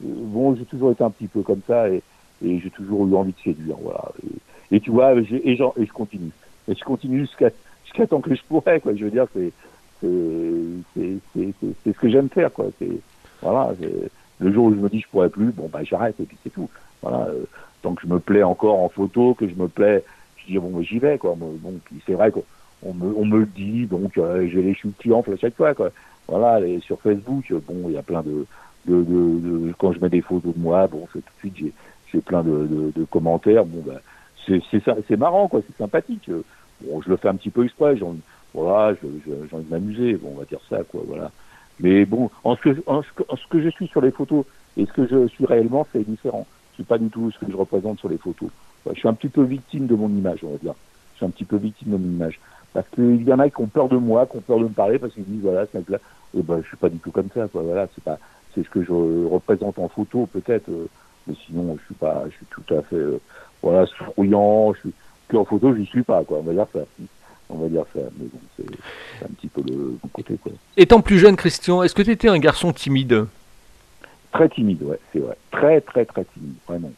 bon, 0.00 0.54
j'ai 0.56 0.66
toujours 0.66 0.92
été 0.92 1.02
un 1.04 1.10
petit 1.10 1.28
peu 1.28 1.42
comme 1.42 1.62
ça 1.66 1.88
et, 1.90 2.04
et 2.42 2.60
j'ai 2.60 2.70
toujours 2.70 3.06
eu 3.06 3.14
envie 3.14 3.32
de 3.32 3.38
séduire, 3.40 3.76
voilà. 3.78 4.12
Et, 4.70 4.76
et 4.76 4.80
tu 4.80 4.90
vois, 4.90 5.20
j'ai- 5.22 5.48
et, 5.48 5.56
j'en- 5.56 5.72
et 5.76 5.86
je 5.86 5.92
continue, 5.92 6.32
et 6.68 6.74
je 6.74 6.84
continue 6.84 7.20
jusqu'à 7.20 7.50
jusqu'à 7.84 8.06
tant 8.06 8.20
que 8.20 8.34
je 8.34 8.42
pourrais, 8.48 8.80
quoi. 8.80 8.94
Je 8.94 9.04
veux 9.04 9.10
dire, 9.10 9.26
c'est 9.32 9.54
c'est 10.00 10.84
c'est 10.94 11.20
c'est 11.34 11.54
c'est- 11.60 11.92
ce 11.92 11.98
que 11.98 12.08
j'aime 12.08 12.30
faire, 12.30 12.52
quoi. 12.52 12.66
C'est 12.78 13.02
voilà. 13.40 13.74
Le 14.38 14.52
jour 14.52 14.66
où 14.66 14.74
je 14.74 14.78
me 14.80 14.88
dis 14.88 15.00
je 15.00 15.08
pourrais 15.08 15.30
plus, 15.30 15.52
bon 15.52 15.68
bah 15.68 15.84
j'arrête 15.84 16.18
et 16.20 16.26
puis 16.26 16.38
c'est 16.42 16.50
tout. 16.50 16.68
Voilà. 17.02 17.28
euh, 17.28 17.46
tant 17.82 17.94
que 17.94 18.02
je 18.02 18.08
me 18.08 18.20
plais 18.20 18.42
encore 18.42 18.78
en 18.80 18.88
photo, 18.88 19.34
que 19.34 19.48
je 19.48 19.54
me 19.54 19.68
plais, 19.68 20.04
je 20.36 20.46
dis 20.46 20.58
bon 20.58 20.80
j'y 20.82 20.98
vais, 20.98 21.18
quoi. 21.18 21.34
Bon, 21.36 21.58
c'est 22.06 22.14
vrai 22.14 22.32
on 22.92 23.24
me 23.24 23.38
le 23.40 23.46
dit, 23.46 23.86
donc 23.86 24.18
euh, 24.18 24.46
j'ai 24.52 24.62
les 24.62 24.74
chutes 24.74 24.96
qui 24.98 25.12
enflent 25.12 25.32
à 25.32 25.36
chaque 25.36 25.56
fois, 25.56 25.74
quoi. 25.74 25.90
Voilà. 26.28 26.60
Sur 26.80 27.00
Facebook, 27.00 27.44
euh, 27.50 27.60
bon, 27.66 27.88
il 27.88 27.92
y 27.94 27.98
a 27.98 28.02
plein 28.02 28.22
de 28.22 28.46
de, 28.86 28.96
de, 29.02 29.40
de- 29.68 29.74
quand 29.78 29.92
je 29.92 30.00
mets 30.00 30.10
des 30.10 30.20
photos 30.20 30.54
de 30.54 30.60
moi, 30.60 30.86
bon, 30.86 31.06
c'est 31.12 31.20
tout 31.20 31.32
de 31.34 31.38
suite 31.40 31.56
j'ai 31.58 31.72
j'ai 32.12 32.20
plein 32.20 32.42
de, 32.44 32.92
de, 32.94 33.04
commentaires. 33.04 33.64
Bon 33.64 33.82
bah 33.86 34.00
c'est 34.46 34.60
c'est 34.70 34.82
ça- 34.84 34.96
c'est 35.08 35.16
marrant, 35.16 35.48
quoi. 35.48 35.60
C'est 35.66 35.76
sympathique. 35.76 36.30
Bon, 36.82 37.00
je 37.00 37.08
le 37.08 37.16
fais 37.16 37.28
un 37.28 37.36
petit 37.36 37.50
peu 37.50 37.64
exprès. 37.64 38.00
Envie- 38.02 38.20
voilà, 38.52 38.94
je- 38.94 39.08
j'ai 39.26 39.56
envie 39.56 39.64
de 39.64 39.70
m'amuser. 39.70 40.14
Bon, 40.14 40.32
on 40.34 40.38
va 40.38 40.44
dire 40.44 40.60
ça, 40.68 40.82
quoi. 40.84 41.02
Voilà. 41.06 41.30
Mais 41.80 42.04
bon, 42.04 42.30
en 42.44 42.56
ce 42.56 42.60
que 42.60 42.82
en 42.86 43.02
ce 43.02 43.08
que, 43.16 43.22
ce 43.36 43.46
que 43.48 43.60
je 43.62 43.68
suis 43.70 43.88
sur 43.88 44.00
les 44.00 44.10
photos 44.12 44.44
et 44.76 44.86
ce 44.86 44.92
que 44.92 45.06
je 45.06 45.26
suis 45.28 45.46
réellement, 45.46 45.86
c'est 45.92 46.04
différent. 46.08 46.46
Suis 46.74 46.84
pas 46.84 46.98
du 46.98 47.08
tout 47.08 47.30
ce 47.30 47.38
que 47.38 47.50
je 47.50 47.56
représente 47.56 47.98
sur 48.00 48.08
les 48.08 48.18
photos. 48.18 48.50
Je 48.86 48.98
suis 48.98 49.08
un 49.08 49.14
petit 49.14 49.28
peu 49.28 49.42
victime 49.42 49.86
de 49.86 49.94
mon 49.94 50.08
image, 50.10 50.40
on 50.44 50.50
va 50.52 50.58
dire. 50.58 50.74
Je 51.12 51.18
suis 51.18 51.26
un 51.26 51.30
petit 51.30 51.44
peu 51.46 51.56
victime 51.56 51.92
de 51.92 51.96
mon 51.96 52.08
image. 52.08 52.38
Parce 52.74 52.86
qu'il 52.88 53.22
y 53.22 53.32
en 53.32 53.38
a 53.38 53.48
qui 53.48 53.60
ont 53.60 53.68
peur 53.68 53.88
de 53.88 53.96
moi, 53.96 54.26
qui 54.26 54.36
ont 54.36 54.40
peur 54.40 54.58
de 54.58 54.64
me 54.64 54.68
parler, 54.68 54.98
parce 54.98 55.14
qu'ils 55.14 55.24
disent, 55.24 55.42
voilà, 55.42 55.64
ce 55.72 55.78
mec-là, 55.78 55.98
et 56.36 56.42
ben, 56.42 56.60
je 56.60 56.66
suis 56.66 56.76
pas 56.76 56.88
du 56.88 56.98
tout 56.98 57.12
comme 57.12 57.28
ça, 57.32 57.46
quoi. 57.46 57.62
Voilà, 57.62 57.86
c'est 57.94 58.02
pas, 58.02 58.18
c'est 58.54 58.64
ce 58.64 58.68
que 58.68 58.82
je 58.82 58.92
représente 59.26 59.78
en 59.78 59.88
photo, 59.88 60.26
peut-être, 60.26 60.68
euh, 60.68 60.88
mais 61.28 61.34
sinon, 61.46 61.78
je 61.80 61.84
suis 61.86 61.94
pas, 61.94 62.24
je 62.28 62.34
suis 62.34 62.46
tout 62.50 62.74
à 62.74 62.82
fait, 62.82 62.96
euh, 62.96 63.20
voilà, 63.62 63.86
souriant, 63.86 64.74
je 64.74 64.80
suis, 64.80 64.92
que 65.28 65.36
en 65.36 65.44
photo, 65.44 65.74
j'y 65.74 65.86
suis 65.86 66.02
pas, 66.02 66.24
quoi. 66.24 66.38
On 66.38 66.42
va 66.42 66.52
dire 66.52 66.66
ça. 66.72 66.80
On 67.48 67.56
va 67.56 67.68
dire 67.68 67.84
ça. 67.94 68.00
Mais 68.18 68.26
bon, 68.26 68.40
c'est, 68.56 68.76
c'est 69.18 69.24
un 69.24 69.28
petit 69.28 69.48
peu 69.48 69.62
le, 69.62 69.96
côté, 70.12 70.36
quoi. 70.42 70.52
Étant 70.76 71.00
plus 71.00 71.18
jeune, 71.18 71.36
Christian, 71.36 71.82
est-ce 71.82 71.94
que 71.94 72.02
tu 72.02 72.10
étais 72.10 72.28
un 72.28 72.38
garçon 72.38 72.72
timide? 72.72 73.26
Très 74.32 74.48
timide, 74.48 74.82
ouais, 74.82 74.98
c'est 75.12 75.20
vrai. 75.20 75.36
Très, 75.52 75.80
très, 75.80 76.04
très 76.04 76.24
timide, 76.24 76.56
vraiment. 76.66 76.90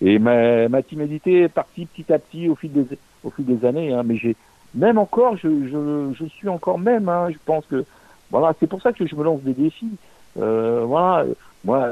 Et 0.00 0.20
ma, 0.20 0.68
ma 0.68 0.82
timidité 0.82 1.42
est 1.42 1.48
partie 1.48 1.86
petit 1.86 2.12
à 2.12 2.18
petit 2.18 2.48
au 2.48 2.54
fil 2.54 2.72
des, 2.72 2.86
au 3.24 3.30
fil 3.30 3.44
des 3.44 3.66
années, 3.66 3.92
hein, 3.92 4.02
mais 4.04 4.16
j'ai, 4.16 4.36
même 4.76 4.98
encore, 4.98 5.36
je, 5.36 5.48
je, 5.48 6.12
je 6.14 6.24
suis 6.26 6.48
encore 6.48 6.78
même, 6.78 7.08
hein, 7.08 7.28
je 7.30 7.38
pense 7.44 7.64
que, 7.66 7.84
voilà, 8.30 8.54
c'est 8.60 8.66
pour 8.66 8.82
ça 8.82 8.92
que 8.92 9.06
je 9.06 9.16
me 9.16 9.24
lance 9.24 9.40
des 9.40 9.54
défis. 9.54 9.96
Euh, 10.38 10.84
voilà, 10.84 11.24
moi, 11.64 11.88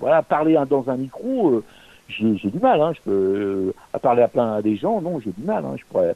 voilà, 0.00 0.22
parler 0.22 0.58
dans 0.68 0.90
un 0.90 0.96
micro, 0.96 1.50
euh, 1.50 1.64
j'ai, 2.08 2.34
du 2.34 2.58
mal, 2.58 2.80
hein, 2.80 2.92
je 2.94 3.00
peux, 3.02 3.10
euh, 3.10 3.74
à 3.92 3.98
parler 3.98 4.22
à 4.22 4.28
plein 4.28 4.54
à 4.54 4.62
des 4.62 4.76
gens, 4.76 5.00
non, 5.00 5.20
j'ai 5.20 5.30
du 5.30 5.42
mal, 5.42 5.64
hein, 5.64 5.74
je 5.76 5.84
pourrais, 5.84 6.14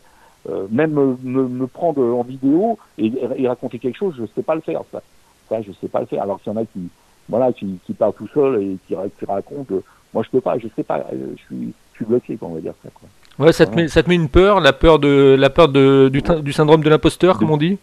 euh, 0.49 0.67
même 0.71 0.93
me, 0.93 1.17
me, 1.23 1.67
prendre 1.67 2.03
en 2.03 2.23
vidéo 2.23 2.79
et, 2.99 3.13
et 3.37 3.47
raconter 3.47 3.79
quelque 3.79 3.99
chose, 3.99 4.15
je 4.19 4.27
sais 4.35 4.43
pas 4.43 4.55
le 4.55 4.61
faire, 4.61 4.83
ça. 4.91 5.03
Ça, 5.49 5.61
je 5.63 5.73
sais 5.73 5.89
pas 5.89 6.01
le 6.01 6.07
faire. 6.07 6.23
Alors 6.23 6.41
qu'il 6.41 6.53
y 6.53 6.57
en 6.57 6.61
a 6.61 6.65
qui, 6.65 6.89
voilà, 7.29 7.53
qui, 7.53 7.79
qui 7.85 7.93
parlent 7.93 8.15
tout 8.15 8.29
seul 8.29 8.63
et 8.63 8.79
qui, 8.89 8.95
qui 9.19 9.25
racontent, 9.25 9.75
euh, 9.75 9.83
moi 10.15 10.23
je 10.25 10.31
peux 10.31 10.41
pas, 10.41 10.59
je 10.59 10.69
sais 10.75 10.83
pas, 10.83 11.05
je 11.13 11.43
suis, 11.43 11.73
je 11.93 11.97
suis 11.97 12.05
bloqué, 12.05 12.39
on 12.41 12.55
va 12.55 12.61
dire 12.61 12.75
ça, 12.83 12.89
quoi. 12.93 13.09
Ouais, 13.39 13.53
ça 13.53 13.67
te, 13.67 13.75
met, 13.75 13.89
ça 13.89 14.03
te 14.03 14.09
met 14.09 14.15
une 14.15 14.29
peur, 14.29 14.61
la 14.61 14.73
peur 14.73 14.99
de 14.99 15.35
la 15.39 15.51
peur 15.51 15.69
de, 15.69 16.09
du, 16.13 16.23
du 16.43 16.53
syndrome 16.53 16.83
de 16.83 16.91
l'imposteur, 16.91 17.39
comme 17.39 17.51
on 17.51 17.57
dit? 17.57 17.79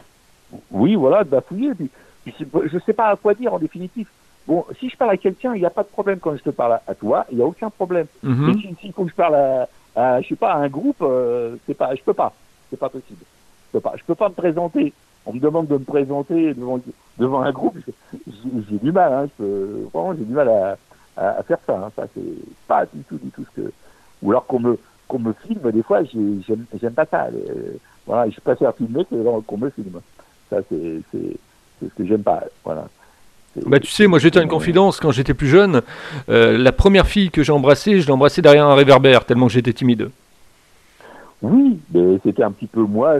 Oui, 0.71 0.95
voilà, 0.95 1.23
de 1.23 1.29
bafouiller. 1.29 1.73
Puis, 1.75 1.89
puis 2.23 2.33
c'est- 2.37 2.47
je 2.71 2.79
sais 2.85 2.93
pas 2.93 3.07
à 3.07 3.15
quoi 3.15 3.33
dire 3.33 3.53
en 3.53 3.59
définitive. 3.59 4.07
Bon, 4.47 4.65
si 4.79 4.89
je 4.89 4.97
parle 4.97 5.11
à 5.11 5.17
quelqu'un, 5.17 5.53
il 5.55 5.59
n'y 5.59 5.65
a 5.65 5.69
pas 5.69 5.83
de 5.83 5.87
problème 5.89 6.19
quand 6.19 6.35
je 6.35 6.41
te 6.43 6.49
parle 6.49 6.73
à, 6.73 6.83
à 6.87 6.95
toi, 6.95 7.25
il 7.31 7.37
n'y 7.37 7.43
a 7.43 7.45
aucun 7.45 7.69
problème. 7.69 8.07
Mhm. 8.23 8.45
Mais 8.47 8.53
si- 8.61 8.75
s'il 8.81 8.93
faut 8.93 9.03
que 9.03 9.09
je 9.11 9.15
parle 9.15 9.35
à, 9.35 9.67
à, 9.95 10.21
je 10.21 10.27
sais 10.29 10.35
pas, 10.35 10.53
à 10.53 10.57
un 10.57 10.69
groupe, 10.69 11.01
euh, 11.01 11.55
c'est 11.67 11.73
pas, 11.75 11.93
je 11.95 12.01
peux 12.03 12.13
pas, 12.13 12.33
c'est 12.69 12.79
pas 12.79 12.89
possible. 12.89 13.19
Je 13.67 13.71
peux 13.77 13.79
pas, 13.81 13.93
je 13.97 14.03
peux 14.03 14.15
pas 14.15 14.29
me 14.29 14.33
présenter. 14.35 14.93
On 15.25 15.33
me 15.33 15.39
demande 15.39 15.67
de 15.67 15.73
me 15.73 15.83
présenter 15.83 16.53
devant, 16.53 16.79
devant 17.19 17.41
un 17.41 17.51
groupe, 17.51 17.75
j'ai 18.13 18.23
j'ai 18.69 18.77
du 18.77 18.91
mal, 18.91 19.13
hein, 19.13 19.25
je 19.25 19.43
peux, 19.43 19.87
vraiment 19.93 20.13
j'ai 20.17 20.23
du 20.23 20.33
mal 20.33 20.47
à, 20.49 20.77
à, 21.17 21.39
à 21.39 21.43
faire 21.43 21.57
ça. 21.67 21.73
Hein, 21.77 21.91
ça 21.95 22.03
c'est 22.15 22.23
pas 22.67 22.85
du 22.85 23.03
tout, 23.03 23.17
du 23.17 23.29
tout 23.29 23.43
ce 23.55 23.61
que. 23.61 23.71
Ou 24.23 24.31
alors 24.31 24.45
qu'on 24.47 24.59
me, 24.59 24.79
qu'on 25.09 25.19
me 25.19 25.33
filme, 25.45 25.71
des 25.71 25.83
fois, 25.83 26.03
j'ai- 26.03 26.41
j'aime, 26.79 26.93
pas 26.93 27.05
ça. 27.05 27.25
Euh, 27.25 27.73
voilà, 28.05 28.29
je 28.29 28.39
préfère 28.39 28.73
filmer 28.75 29.03
que 29.05 29.41
qu'on 29.41 29.57
me 29.57 29.69
filme. 29.71 29.99
Ça 30.49 30.57
c'est, 30.69 31.01
ce 31.11 31.87
que 31.97 32.05
j'aime 32.05 32.23
pas. 32.23 32.43
Voilà. 32.63 32.87
Bah, 33.65 33.79
tu 33.79 33.91
sais, 33.91 34.07
moi, 34.07 34.19
j'étais 34.19 34.41
une 34.41 34.47
confidence 34.47 34.99
quand 34.99 35.11
j'étais 35.11 35.33
plus 35.33 35.47
jeune. 35.47 35.81
Euh, 36.29 36.57
la 36.57 36.71
première 36.71 37.07
fille 37.07 37.31
que 37.31 37.43
j'ai 37.43 37.51
embrassée, 37.51 37.99
je 37.99 38.05
l'ai 38.05 38.13
embrassée 38.13 38.41
derrière 38.41 38.65
un 38.67 38.75
réverbère, 38.75 39.25
tellement 39.25 39.47
que 39.47 39.53
j'étais 39.53 39.73
timide. 39.73 40.11
Oui, 41.41 41.79
mais 41.93 42.19
c'était 42.23 42.43
un 42.43 42.51
petit 42.51 42.67
peu 42.67 42.81
moi, 42.81 43.19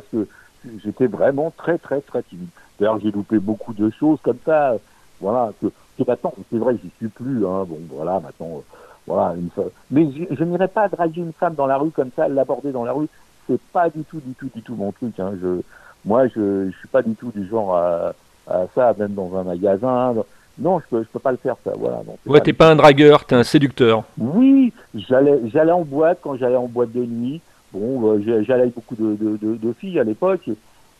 j'étais 0.84 1.08
vraiment 1.08 1.51
très, 1.58 1.77
très, 1.77 2.01
très 2.01 2.22
timide. 2.24 2.48
D'ailleurs, 2.79 3.00
j'ai 3.01 3.12
loupé 3.12 3.39
beaucoup 3.39 3.74
de 3.74 3.89
choses 4.00 4.19
comme 4.22 4.38
ça. 4.46 4.75
Voilà, 5.19 5.51
que, 5.62 5.67
maintenant, 6.08 6.34
c'est 6.51 6.58
vrai, 6.58 6.77
j'y 6.81 6.89
suis 6.98 7.08
plus. 7.08 7.46
Hein, 7.46 7.65
bon, 7.67 7.79
voilà, 7.91 8.19
maintenant, 8.19 8.63
voilà. 9.08 9.36
Une 9.36 9.50
Mais 9.91 10.08
je, 10.12 10.36
je 10.36 10.44
n'irais 10.44 10.68
pas 10.68 10.88
draguer 10.88 11.22
une 11.22 11.34
femme 11.34 11.56
dans 11.56 11.68
la 11.68 11.77
rue 11.77 11.91
comme 11.91 12.12
ça, 12.15 12.27
l'aborder 12.27 12.72
dans 12.72 12.84
la 12.84 12.94
rue. 12.94 13.08
C'est 13.48 13.60
pas 13.74 13.89
du 13.89 14.03
tout, 14.03 14.20
du 14.20 14.34
tout, 14.34 14.50
du 14.53 14.62
tout 14.62 14.75
mon 14.75 14.91
truc. 14.91 15.20
Hein. 15.20 15.34
Je, 15.41 15.62
moi, 16.06 16.27
je, 16.27 16.70
je 16.72 16.77
suis 16.77 16.88
pas 16.88 17.01
du 17.01 17.15
tout 17.15 17.32
du 17.36 17.48
genre 17.48 17.75
à, 17.75 18.13
à 18.48 18.65
ça, 18.75 18.94
même 18.98 19.13
dans 19.13 19.36
un 19.36 19.44
magasin. 19.44 20.13
Non, 20.60 20.79
je 20.79 20.86
peux, 20.89 21.03
je 21.03 21.08
peux 21.08 21.20
pas 21.20 21.32
le 21.32 21.38
faire 21.38 21.56
ça. 21.63 21.72
Voilà. 21.77 21.98
Donc, 21.98 22.18
ouais, 22.25 22.41
t'es 22.41 22.53
pas 22.53 22.70
un 22.70 22.75
dragueur, 22.75 23.25
t'es 23.25 23.36
un 23.36 23.44
séducteur. 23.44 24.03
Oui, 24.18 24.74
j'allais, 24.94 25.39
j'allais 25.51 25.72
en 25.72 25.84
boîte 25.84 26.20
quand 26.22 26.36
j'allais 26.36 26.58
en 26.58 26.68
boîte 26.68 26.91
de 26.91 27.06
nuit. 27.06 27.41
Bon, 27.72 28.13
euh, 28.13 28.44
j'allais 28.44 28.63
avec 28.63 28.75
beaucoup 28.75 28.96
de, 28.96 29.15
de, 29.15 29.38
de, 29.38 29.56
de, 29.56 29.74
filles 29.74 30.00
à 30.00 30.03
l'époque. 30.03 30.50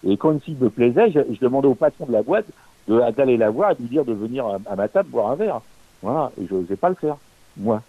Et 0.08 0.18
quand 0.18 0.32
une 0.32 0.40
fille 0.40 0.58
me 0.60 0.70
plaisait, 0.70 1.12
je, 1.12 1.20
je 1.34 1.40
demandais 1.40 1.68
au 1.68 1.76
patron 1.76 2.06
de 2.06 2.14
la 2.14 2.22
boîte 2.22 2.46
d'aller 2.88 3.38
la 3.38 3.50
voir 3.50 3.72
et 3.72 3.76
de 3.76 3.82
lui 3.82 3.90
dire 3.90 4.06
de 4.06 4.14
venir 4.14 4.46
à, 4.66 4.76
ma 4.76 4.88
table 4.88 5.10
boire 5.10 5.32
un 5.32 5.36
verre. 5.36 5.62
Voilà. 6.02 6.32
Et 6.42 6.48
je 6.50 6.56
n'osais 6.56 6.76
pas 6.76 6.90
le 6.90 6.96
faire, 6.96 7.18
moi. 7.58 7.82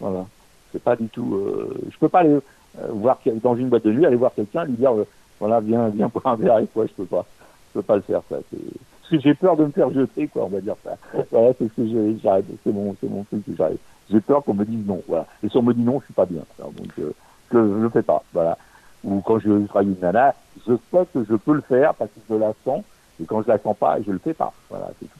Voilà. 0.00 0.26
C'est 0.72 0.82
pas 0.82 0.96
du 0.96 1.08
tout. 1.08 1.34
Euh, 1.34 1.74
je 1.90 1.98
peux 1.98 2.08
pas 2.08 2.20
aller 2.20 2.30
euh, 2.30 2.86
voir 2.90 3.18
dans 3.42 3.56
une 3.56 3.68
boîte 3.68 3.84
de 3.84 3.92
nuit, 3.92 4.06
aller 4.06 4.16
voir 4.16 4.32
quelqu'un, 4.34 4.64
lui 4.64 4.74
dire 4.74 4.92
euh, 4.92 5.06
voilà, 5.40 5.60
viens, 5.60 5.88
viens 5.88 6.08
boire 6.08 6.26
un 6.26 6.36
verre 6.36 6.56
avec 6.56 6.74
moi. 6.74 6.86
Je 6.86 6.92
peux 6.92 7.06
pas. 7.06 7.24
Je 7.68 7.80
peux 7.80 7.82
pas 7.82 7.96
le 7.96 8.02
faire, 8.02 8.20
ça. 8.28 8.36
Parce 8.36 9.10
que 9.10 9.20
j'ai 9.20 9.34
peur 9.34 9.56
de 9.56 9.64
me 9.64 9.70
faire 9.70 9.90
jeter, 9.92 10.28
quoi, 10.28 10.44
on 10.44 10.48
va 10.48 10.60
dire 10.60 10.76
ça. 10.84 10.96
Voilà, 11.30 11.52
c'est 11.58 11.68
ce 11.68 11.74
que 11.74 12.18
j'arrête. 12.22 12.44
C'est 12.64 12.72
mon, 12.72 12.94
c'est 13.00 13.08
mon 13.08 13.24
truc 13.24 13.44
que 13.44 13.52
j'arrête. 13.56 13.78
J'ai 14.10 14.20
peur 14.20 14.42
qu'on 14.42 14.54
me 14.54 14.64
dise 14.64 14.86
non, 14.86 15.02
voilà. 15.06 15.26
Et 15.42 15.48
si 15.48 15.56
on 15.56 15.62
me 15.62 15.74
dit 15.74 15.82
non, 15.82 16.00
je 16.00 16.06
suis 16.06 16.14
pas 16.14 16.26
bien. 16.26 16.42
Donc, 16.58 16.72
euh, 16.98 17.12
je, 17.52 17.58
je 17.58 17.82
le 17.82 17.88
fais 17.90 18.02
pas, 18.02 18.22
voilà. 18.32 18.56
Ou 19.04 19.20
quand 19.20 19.38
je 19.38 19.66
travaille 19.66 19.88
une 19.88 20.00
nana, 20.00 20.34
je 20.66 20.74
sais 20.90 21.06
que 21.12 21.24
je 21.24 21.34
peux 21.36 21.54
le 21.54 21.60
faire 21.60 21.94
parce 21.94 22.10
que 22.10 22.20
je 22.28 22.34
la 22.34 22.52
sens. 22.64 22.82
Et 23.20 23.24
quand 23.24 23.42
je 23.42 23.48
la 23.48 23.58
sens 23.58 23.76
pas, 23.76 23.98
je 24.04 24.10
le 24.10 24.18
fais 24.18 24.34
pas. 24.34 24.52
Voilà, 24.70 24.90
c'est 24.98 25.06
tout. 25.06 25.18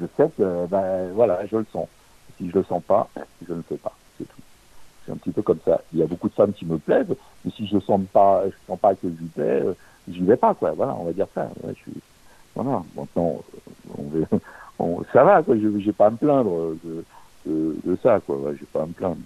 Je 0.00 0.06
sais 0.16 0.30
que, 0.36 0.66
ben, 0.66 1.10
voilà, 1.14 1.44
je 1.46 1.56
le 1.56 1.66
sens. 1.72 1.86
Si 2.40 2.48
je 2.48 2.56
le 2.56 2.64
sens 2.64 2.82
pas, 2.82 3.08
je 3.46 3.52
ne 3.52 3.60
fais 3.62 3.76
pas. 3.76 3.92
C'est 4.16 4.24
tout. 4.24 4.40
C'est 5.04 5.12
un 5.12 5.16
petit 5.16 5.30
peu 5.30 5.42
comme 5.42 5.58
ça. 5.64 5.82
Il 5.92 5.98
y 5.98 6.02
a 6.02 6.06
beaucoup 6.06 6.28
de 6.28 6.34
femmes 6.34 6.54
qui 6.54 6.64
me 6.64 6.78
plaisent, 6.78 7.14
mais 7.44 7.50
si 7.50 7.66
je 7.66 7.78
sens 7.80 8.00
pas, 8.12 8.44
je 8.46 8.54
sens 8.66 8.78
pas 8.78 8.94
que 8.94 9.08
j'y 9.08 9.30
vais, 9.36 9.62
euh, 9.62 9.74
j'y 10.08 10.22
vais 10.22 10.36
pas, 10.36 10.54
quoi. 10.54 10.72
Voilà, 10.72 10.96
on 10.98 11.04
va 11.04 11.12
dire 11.12 11.26
ça. 11.34 11.50
je 11.64 11.90
voilà. 12.54 12.82
Maintenant, 12.96 13.42
on, 13.98 14.38
on, 14.78 15.04
ça 15.12 15.24
va, 15.24 15.42
quoi. 15.42 15.56
Je 15.56 15.68
n'ai 15.68 15.92
pas 15.92 16.06
à 16.06 16.10
me 16.10 16.16
plaindre 16.16 16.74
de, 17.44 17.96
ça, 18.02 18.20
quoi. 18.20 18.36
Ouais, 18.36 18.54
pas 18.72 18.82
à 18.82 18.86
me 18.86 18.92
plaindre. 18.92 19.18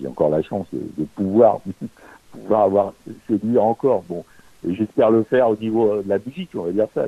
J'ai 0.00 0.06
encore 0.06 0.30
la 0.30 0.42
chance 0.42 0.66
de, 0.72 1.04
pouvoir, 1.16 1.60
pouvoir 2.32 2.62
avoir 2.62 2.92
séduit 3.26 3.58
encore. 3.58 4.04
Bon, 4.08 4.24
j'espère 4.64 5.10
le 5.10 5.24
faire 5.24 5.50
au 5.50 5.56
niveau 5.56 6.02
de 6.02 6.08
la 6.08 6.18
musique, 6.18 6.50
on 6.54 6.64
va 6.64 6.72
dire 6.72 6.88
ça. 6.94 7.06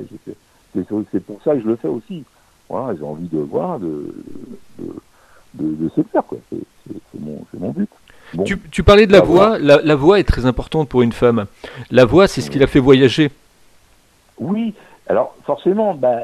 C'est 0.73 1.19
pour 1.23 1.41
ça 1.41 1.53
que 1.53 1.61
je 1.61 1.67
le 1.67 1.75
fais 1.77 1.87
aussi. 1.87 2.25
Voilà, 2.73 2.95
j'ai 2.97 3.05
envie 3.05 3.27
de 3.27 3.37
voir, 3.37 3.77
de, 3.77 4.15
de, 4.79 4.85
de, 5.53 5.75
de 5.75 5.89
séduire, 5.89 6.23
quoi. 6.23 6.39
C'est 6.49 7.19
mon, 7.19 7.45
mon 7.59 7.69
but. 7.69 7.87
Bon. 8.33 8.43
Tu, 8.45 8.59
tu, 8.71 8.81
parlais 8.81 9.05
de 9.05 9.11
la, 9.11 9.19
la 9.19 9.23
voix. 9.23 9.47
voix. 9.49 9.59
La, 9.59 9.79
la, 9.83 9.95
voix 9.95 10.19
est 10.19 10.23
très 10.23 10.47
importante 10.47 10.89
pour 10.89 11.03
une 11.03 11.11
femme. 11.11 11.45
La 11.91 12.05
voix, 12.05 12.27
c'est 12.27 12.41
ce 12.41 12.49
qui 12.49 12.57
l'a 12.57 12.65
fait 12.65 12.79
voyager. 12.79 13.29
Oui, 14.39 14.73
alors 15.05 15.35
forcément, 15.43 15.93
bah, 15.93 16.17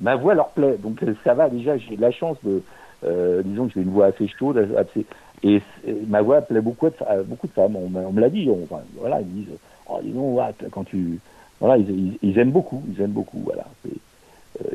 ma 0.00 0.16
voix 0.16 0.34
leur 0.34 0.50
plaît, 0.50 0.76
donc 0.82 1.00
ça 1.24 1.32
va 1.32 1.48
déjà. 1.48 1.78
J'ai 1.78 1.96
la 1.96 2.10
chance 2.10 2.36
de, 2.44 2.62
euh, 3.04 3.40
disons 3.42 3.68
que 3.68 3.72
j'ai 3.74 3.80
une 3.80 3.90
voix 3.90 4.06
assez 4.06 4.28
chaude, 4.28 4.58
assez, 4.76 5.06
et, 5.42 5.62
et, 5.86 5.96
ma 6.08 6.20
voix 6.20 6.42
plaît 6.42 6.60
beaucoup 6.60 6.88
à, 6.88 7.22
beaucoup 7.22 7.46
de 7.46 7.52
femmes. 7.52 7.76
On, 7.76 7.90
on 7.98 8.12
me 8.12 8.20
l'a 8.20 8.28
dit. 8.28 8.50
On, 8.50 8.64
enfin, 8.64 8.82
voilà, 8.98 9.22
ils 9.22 9.32
disent, 9.32 9.56
oh, 9.88 9.98
dis 10.02 10.10
donc, 10.10 10.36
ouais, 10.36 10.68
quand 10.72 10.84
tu, 10.84 11.18
voilà, 11.58 11.78
ils, 11.78 11.88
ils, 11.88 12.18
ils, 12.20 12.38
aiment 12.38 12.52
beaucoup, 12.52 12.82
ils 12.94 13.00
aiment 13.00 13.12
beaucoup, 13.12 13.40
voilà. 13.46 13.64
Euh, 13.86 13.92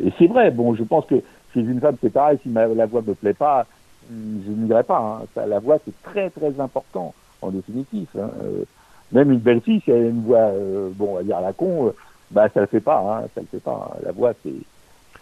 et 0.04 0.12
c'est 0.18 0.28
vrai. 0.28 0.52
Bon, 0.52 0.76
je 0.76 0.84
pense 0.84 1.06
que 1.06 1.16
chez 1.54 1.62
une 1.62 1.80
femme, 1.80 1.96
c'est 2.02 2.12
pareil. 2.12 2.38
Si 2.44 2.50
ma, 2.50 2.68
la 2.68 2.86
voix 2.86 3.02
me 3.06 3.14
plaît 3.14 3.34
pas, 3.34 3.66
je 4.10 4.52
n'irai 4.52 4.84
pas. 4.84 5.20
Hein. 5.22 5.26
Ça, 5.34 5.46
la 5.46 5.60
voix, 5.60 5.78
c'est 5.86 6.04
très 6.04 6.30
très 6.30 6.60
important 6.60 7.14
en 7.42 7.50
définitive. 7.50 8.08
Hein. 8.18 8.30
Euh, 8.44 8.64
même 9.12 9.32
une 9.32 9.40
belle 9.40 9.62
fille, 9.62 9.82
si 9.84 9.92
elle 9.92 10.04
a 10.04 10.10
une 10.10 10.24
voix, 10.24 10.38
euh, 10.38 10.90
bon, 10.94 11.12
on 11.12 11.16
va 11.16 11.24
dire 11.24 11.38
à 11.38 11.42
la 11.42 11.54
con, 11.54 11.94
bah 12.32 12.50
ça 12.54 12.62
le 12.62 12.66
fait 12.68 12.80
pas, 12.80 13.22
hein, 13.24 13.28
ça 13.36 13.42
le 13.42 13.48
fait 13.48 13.64
pas. 13.64 13.96
La 14.04 14.12
voix, 14.12 14.34
c'est 14.44 14.54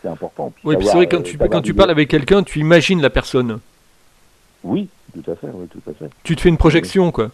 c'est 0.02 0.10
important. 0.10 0.52
Puis 0.56 0.64
oui, 0.66 0.76
c'est 0.82 0.94
vrai 0.94 1.08
quand 1.08 1.22
tu 1.22 1.38
quand 1.38 1.62
tu 1.62 1.74
parles 1.74 1.92
avec 1.92 2.10
quelqu'un, 2.10 2.44
tu 2.44 2.60
imagines 2.60 3.02
la 3.02 3.10
personne. 3.10 3.60
Oui, 4.64 4.88
tout 5.14 5.32
à 5.32 5.36
fait, 5.36 5.48
oui, 5.54 5.68
tout 5.68 5.82
à 5.90 5.94
fait. 5.94 6.10
Tu 6.24 6.36
te 6.36 6.42
fais 6.42 6.50
une 6.50 6.58
projection, 6.58 7.08
oui. 7.08 7.12
quoi. 7.12 7.32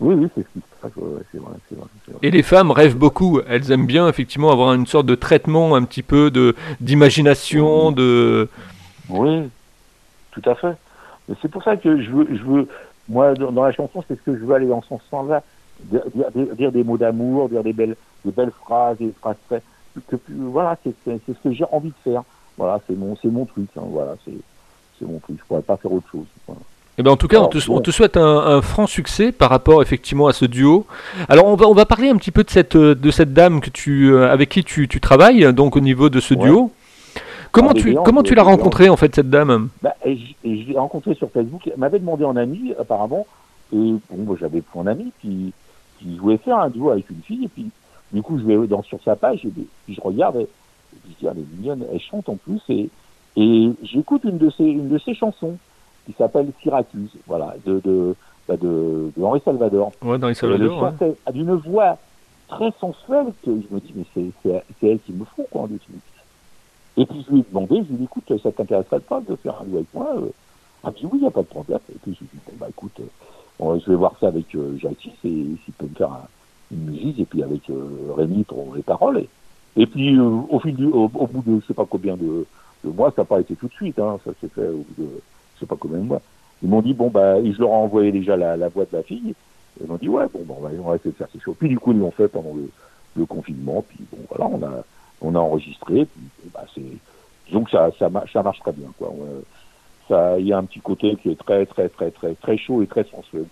Oui, 0.00 0.14
oui, 0.14 0.28
c'est 0.34 0.42
ce 0.42 0.48
qui 0.48 0.60
se 0.60 0.80
passe. 0.80 0.96
Ouais, 0.96 1.22
c'est 1.30 1.38
vrai, 1.38 1.52
c'est 1.68 1.74
vrai, 1.76 1.86
vrai, 2.08 2.18
Et 2.22 2.30
les 2.30 2.42
femmes 2.42 2.70
rêvent 2.70 2.96
beaucoup. 2.96 3.40
Elles 3.46 3.70
aiment 3.70 3.86
bien 3.86 4.08
effectivement 4.08 4.50
avoir 4.50 4.72
une 4.72 4.86
sorte 4.86 5.06
de 5.06 5.14
traitement, 5.14 5.74
un 5.74 5.84
petit 5.84 6.02
peu 6.02 6.30
de 6.30 6.56
d'imagination, 6.80 7.88
oui. 7.88 7.94
de. 7.94 8.48
Oui, 9.10 9.42
tout 10.32 10.42
à 10.46 10.54
fait. 10.54 10.76
C'est 11.42 11.50
pour 11.50 11.62
ça 11.62 11.76
que 11.76 12.00
je 12.00 12.10
veux, 12.10 12.26
je 12.30 12.42
veux, 12.42 12.68
moi, 13.08 13.34
dans 13.34 13.62
la 13.62 13.72
chanson, 13.72 14.02
c'est 14.08 14.16
ce 14.16 14.22
que 14.22 14.36
je 14.36 14.44
veux 14.44 14.54
aller 14.54 14.66
dans 14.66 14.82
son 14.82 14.98
sens-là, 15.10 15.42
dire, 15.84 16.02
dire, 16.14 16.56
dire, 16.56 16.72
des 16.72 16.82
mots 16.82 16.96
d'amour, 16.96 17.48
dire 17.48 17.62
des 17.62 17.72
belles, 17.72 17.96
des 18.24 18.32
belles 18.32 18.52
phrases, 18.52 18.96
des 18.98 19.12
phrases 19.20 19.36
très, 19.48 19.62
que, 20.08 20.16
voilà, 20.28 20.78
c'est 20.82 20.94
ce 21.04 21.32
que 21.42 21.52
j'ai 21.52 21.64
envie 21.70 21.90
de 21.90 22.10
faire. 22.10 22.22
Voilà, 22.56 22.80
c'est 22.86 22.96
mon, 22.96 23.16
c'est 23.16 23.28
mon 23.28 23.44
truc. 23.44 23.68
Hein, 23.76 23.82
voilà, 23.86 24.16
c'est, 24.24 24.34
c'est 24.98 25.06
mon 25.06 25.18
truc. 25.18 25.36
Je 25.38 25.44
pourrais 25.44 25.62
pas 25.62 25.76
faire 25.76 25.92
autre 25.92 26.08
chose. 26.10 26.26
Voilà. 26.46 26.60
Eh 26.98 27.02
ben 27.02 27.12
en 27.12 27.16
tout 27.16 27.28
cas, 27.28 27.36
Alors, 27.38 27.48
on, 27.48 27.50
te, 27.50 27.66
bon. 27.66 27.76
on, 27.76 27.80
te, 27.80 27.90
souhaite 27.90 28.16
un, 28.16 28.38
un, 28.38 28.62
franc 28.62 28.86
succès 28.86 29.32
par 29.32 29.48
rapport 29.48 29.80
effectivement 29.80 30.26
à 30.26 30.32
ce 30.32 30.44
duo. 30.44 30.86
Alors, 31.28 31.46
on 31.46 31.54
va, 31.54 31.66
on 31.66 31.72
va 31.72 31.86
parler 31.86 32.08
un 32.10 32.16
petit 32.16 32.30
peu 32.30 32.44
de 32.44 32.50
cette, 32.50 32.76
de 32.76 33.10
cette 33.10 33.32
dame 33.32 33.60
que 33.60 33.70
tu, 33.70 34.16
avec 34.18 34.50
qui 34.50 34.64
tu, 34.64 34.86
tu 34.86 35.00
travailles, 35.00 35.52
donc 35.54 35.76
au 35.76 35.80
niveau 35.80 36.10
de 36.10 36.20
ce 36.20 36.34
ouais. 36.34 36.44
duo. 36.44 36.72
Comment, 37.52 37.70
ah, 37.70 37.74
tu, 37.74 37.90
bien, 37.90 38.02
comment 38.04 38.22
tu 38.22 38.34
l'as 38.34 38.42
rencontrée 38.42 38.88
en 38.88 38.96
fait 38.96 39.14
cette 39.14 39.30
dame? 39.30 39.70
Bah, 39.82 39.94
et 40.04 40.16
je, 40.16 40.48
l'ai 40.48 40.78
rencontrée 40.78 41.14
sur 41.14 41.30
Facebook. 41.30 41.62
Elle 41.66 41.78
m'avait 41.78 41.98
demandé 41.98 42.24
en 42.24 42.36
ami 42.36 42.72
apparemment. 42.78 43.26
Et 43.72 43.76
bon, 43.76 44.00
bah, 44.10 44.34
j'avais 44.38 44.60
pris 44.60 44.78
un 44.78 44.86
ami 44.86 45.12
qui, 45.20 45.52
qui 45.98 46.16
voulait 46.18 46.38
faire 46.38 46.58
un 46.58 46.70
duo 46.70 46.90
avec 46.90 47.10
une 47.10 47.22
fille. 47.22 47.44
Et 47.44 47.48
puis 47.48 47.70
du 48.12 48.22
coup, 48.22 48.38
je 48.38 48.44
vais 48.44 48.66
dans, 48.66 48.82
sur 48.82 49.02
sa 49.02 49.16
page 49.16 49.44
et 49.44 49.48
puis 49.50 49.66
je 49.88 50.00
regarde. 50.00 50.36
Et, 50.36 50.42
et 50.42 50.98
puis 51.02 51.14
je 51.14 51.18
dis, 51.18 51.26
elle 51.26 51.38
est 51.38 51.56
mignonne. 51.58 51.84
Elle 51.92 52.00
chante 52.00 52.28
en 52.28 52.36
plus. 52.36 52.60
Et, 52.68 52.88
et 53.36 53.70
j'écoute 53.82 54.22
une 54.24 54.38
de 54.38 54.50
ses, 54.50 54.64
une 54.64 54.88
de 54.88 54.98
ses 54.98 55.14
chansons 55.14 55.56
qui 56.10 56.16
s'appelle 56.18 56.50
Syracuse, 56.62 57.10
voilà, 57.26 57.54
de, 57.64 57.80
de, 57.80 58.14
bah, 58.48 58.56
de, 58.56 59.10
de 59.16 59.22
Henri 59.22 59.40
Salvador. 59.44 59.92
Ouais, 60.02 60.18
d'Henri 60.18 60.34
Salvador. 60.34 60.92
Elle 61.00 61.08
ouais. 61.08 61.32
d'une 61.32 61.54
voix 61.54 61.98
très 62.48 62.72
sensuelle 62.80 63.32
que 63.44 63.50
je 63.50 63.74
me 63.74 63.80
dis, 63.80 63.94
mais 63.94 64.32
c'est 64.44 64.86
elle 64.86 65.00
qui 65.00 65.12
me 65.12 65.24
faut, 65.24 65.46
quoi, 65.50 65.62
en 65.62 65.66
définitive. 65.66 66.02
Et 66.96 67.06
puis 67.06 67.24
je 67.26 67.32
lui 67.32 67.40
ai 67.40 67.44
demandé, 67.48 67.76
je 67.76 67.88
lui 67.88 67.94
ai 67.94 67.98
dit, 67.98 68.04
écoute, 68.04 68.40
ça 68.42 68.50
t'intéresserait 68.50 69.00
pas 69.00 69.20
de 69.20 69.36
faire 69.36 69.60
un 69.60 69.64
duo 69.64 69.76
avec 69.76 69.94
moi 69.94 70.08
euh, 70.16 70.28
Ah, 70.84 70.90
puis 70.90 71.04
oui, 71.04 71.12
il 71.14 71.20
n'y 71.20 71.26
a 71.26 71.30
pas 71.30 71.42
de 71.42 71.46
problème. 71.46 71.78
Et 71.94 71.98
puis 72.02 72.14
je 72.14 72.20
lui 72.20 72.26
ai 72.26 72.36
dit, 72.36 72.40
bon, 72.46 72.52
bah 72.58 72.66
écoute, 72.68 73.00
euh, 73.00 73.78
je 73.78 73.90
vais 73.90 73.96
voir 73.96 74.14
ça 74.20 74.28
avec 74.28 74.54
euh, 74.54 74.76
Jacques 74.78 75.06
et 75.06 75.12
s'il 75.22 75.74
peut 75.78 75.86
me 75.86 75.94
faire 75.94 76.12
un, 76.12 76.26
une 76.72 76.90
musique, 76.90 77.20
et 77.20 77.24
puis 77.24 77.42
avec 77.42 77.68
euh, 77.70 78.12
Rémi 78.16 78.44
pour 78.44 78.74
les 78.74 78.82
paroles. 78.82 79.18
Et, 79.18 79.28
et 79.76 79.86
puis 79.86 80.16
euh, 80.16 80.40
au, 80.48 80.58
fil 80.60 80.74
du, 80.74 80.86
au, 80.86 81.10
au, 81.14 81.26
bout 81.26 81.42
de 81.46 81.60
je 81.60 81.66
sais 81.66 81.74
pas 81.74 81.86
combien 81.88 82.16
de, 82.16 82.46
de 82.84 82.90
mois, 82.90 83.12
ça 83.14 83.22
n'a 83.22 83.26
pas 83.26 83.40
été 83.40 83.54
tout 83.54 83.68
de 83.68 83.72
suite, 83.72 83.98
hein, 83.98 84.18
ça 84.24 84.32
s'est 84.40 84.48
fait 84.48 84.68
au 84.68 84.78
bout 84.78 85.02
de 85.02 85.08
sais 85.60 85.66
pas 85.66 85.76
combien 85.78 85.98
de 85.98 86.04
mois. 86.04 86.22
Ils 86.62 86.68
m'ont 86.68 86.82
dit, 86.82 86.94
bon, 86.94 87.08
bah, 87.08 87.38
et 87.38 87.52
je 87.52 87.58
leur 87.58 87.70
ai 87.70 87.74
envoyé 87.74 88.12
déjà 88.12 88.36
la, 88.36 88.56
la 88.56 88.68
voix 88.68 88.84
de 88.84 88.96
la 88.96 89.02
fille. 89.02 89.34
Ils 89.80 89.86
m'ont 89.86 89.96
dit, 89.96 90.08
ouais, 90.08 90.26
bon, 90.32 90.44
bah, 90.46 90.68
on 90.78 90.90
va 90.90 90.96
essayer 90.96 91.12
de 91.12 91.16
faire 91.16 91.28
ces 91.32 91.40
choses. 91.40 91.56
Puis 91.58 91.68
du 91.68 91.78
coup, 91.78 91.92
ils 91.92 91.98
l'ont 91.98 92.10
fait 92.10 92.28
pendant 92.28 92.54
le, 92.54 92.68
le 93.16 93.26
confinement. 93.26 93.84
Puis 93.88 93.98
bon, 94.12 94.18
voilà, 94.28 94.54
on 94.54 94.62
a, 94.62 94.84
on 95.22 95.34
a 95.34 95.38
enregistré. 95.38 96.06
Puis, 96.06 96.50
bah, 96.52 96.64
c'est, 96.74 96.82
disons 97.46 97.64
que 97.64 97.70
ça, 97.70 97.90
ça, 97.98 98.10
ça 98.32 98.42
marche 98.42 98.60
très 98.60 98.72
bien, 98.72 98.88
quoi. 98.98 99.12
Il 100.38 100.46
y 100.46 100.52
a 100.52 100.58
un 100.58 100.64
petit 100.64 100.80
côté 100.80 101.16
qui 101.16 101.30
est 101.30 101.38
très, 101.38 101.64
très, 101.66 101.88
très, 101.88 102.10
très, 102.10 102.34
très 102.34 102.56
chaud 102.56 102.82
et 102.82 102.86
très 102.86 103.04
sensuel. 103.04 103.44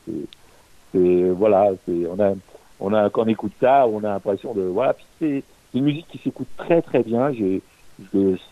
C'est, 0.92 1.31
voilà, 1.31 1.71
c'est, 1.87 2.07
on 2.09 2.18
a, 2.21 2.35
on 2.81 2.92
a, 2.92 3.11
quand 3.11 3.23
on 3.23 3.29
écoute 3.29 3.53
ça, 3.61 3.87
on 3.87 3.99
a 3.99 4.09
l'impression 4.09 4.55
de, 4.55 4.62
voilà, 4.62 4.94
puis 4.94 5.07
c'est, 5.21 5.44
une 5.75 5.85
musique 5.85 6.09
qui 6.09 6.18
s'écoute 6.18 6.49
très, 6.57 6.83
très 6.83 7.03
bien. 7.03 7.31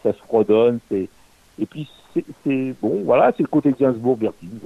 Ça 0.03 0.13
se 0.13 0.19
redonne, 0.29 0.79
et 1.61 1.67
puis 1.67 1.89
c'est 2.45 2.75
bon, 2.81 3.03
voilà, 3.05 3.33
c'est 3.37 3.43
le 3.43 3.49
côté 3.49 3.75
Gainsbourg 3.79 4.17
Bertine. 4.17 4.59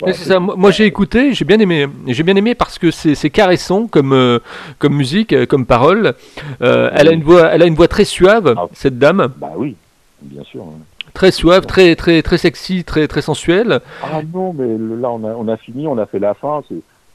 Voilà, 0.00 0.14
c'est 0.14 0.24
ça. 0.24 0.38
Moi, 0.38 0.70
j'ai 0.72 0.84
écouté, 0.84 1.32
j'ai 1.32 1.46
bien 1.46 1.58
aimé. 1.58 1.86
J'ai 2.06 2.22
bien 2.22 2.36
aimé 2.36 2.54
parce 2.54 2.78
que 2.78 2.90
c'est 2.90 3.30
caressant 3.30 3.86
comme 3.86 4.12
euh, 4.12 4.40
comme 4.78 4.94
musique, 4.94 5.32
euh, 5.32 5.46
comme 5.46 5.64
parole. 5.64 6.14
Euh, 6.60 6.90
elle 6.92 7.08
a 7.08 7.12
une 7.12 7.22
voix, 7.22 7.46
elle 7.46 7.62
a 7.62 7.66
une 7.66 7.74
voix 7.74 7.88
très 7.88 8.04
suave, 8.04 8.54
ah. 8.56 8.66
cette 8.74 8.98
dame. 8.98 9.32
Bah 9.38 9.52
oui, 9.56 9.74
bien 10.20 10.42
sûr. 10.44 10.64
Hein. 10.64 10.80
Très 11.14 11.30
suave, 11.30 11.64
très 11.64 11.96
très 11.96 12.20
très 12.20 12.36
sexy, 12.36 12.84
très 12.84 13.08
très 13.08 13.22
sensuelle. 13.22 13.80
Ah 14.02 14.20
non, 14.34 14.52
mais 14.52 14.66
là 15.00 15.10
on 15.10 15.24
a 15.24 15.32
on 15.32 15.48
a 15.48 15.56
fini, 15.56 15.86
on 15.86 15.96
a 15.96 16.04
fait 16.04 16.18
la 16.18 16.34
fin. 16.34 16.62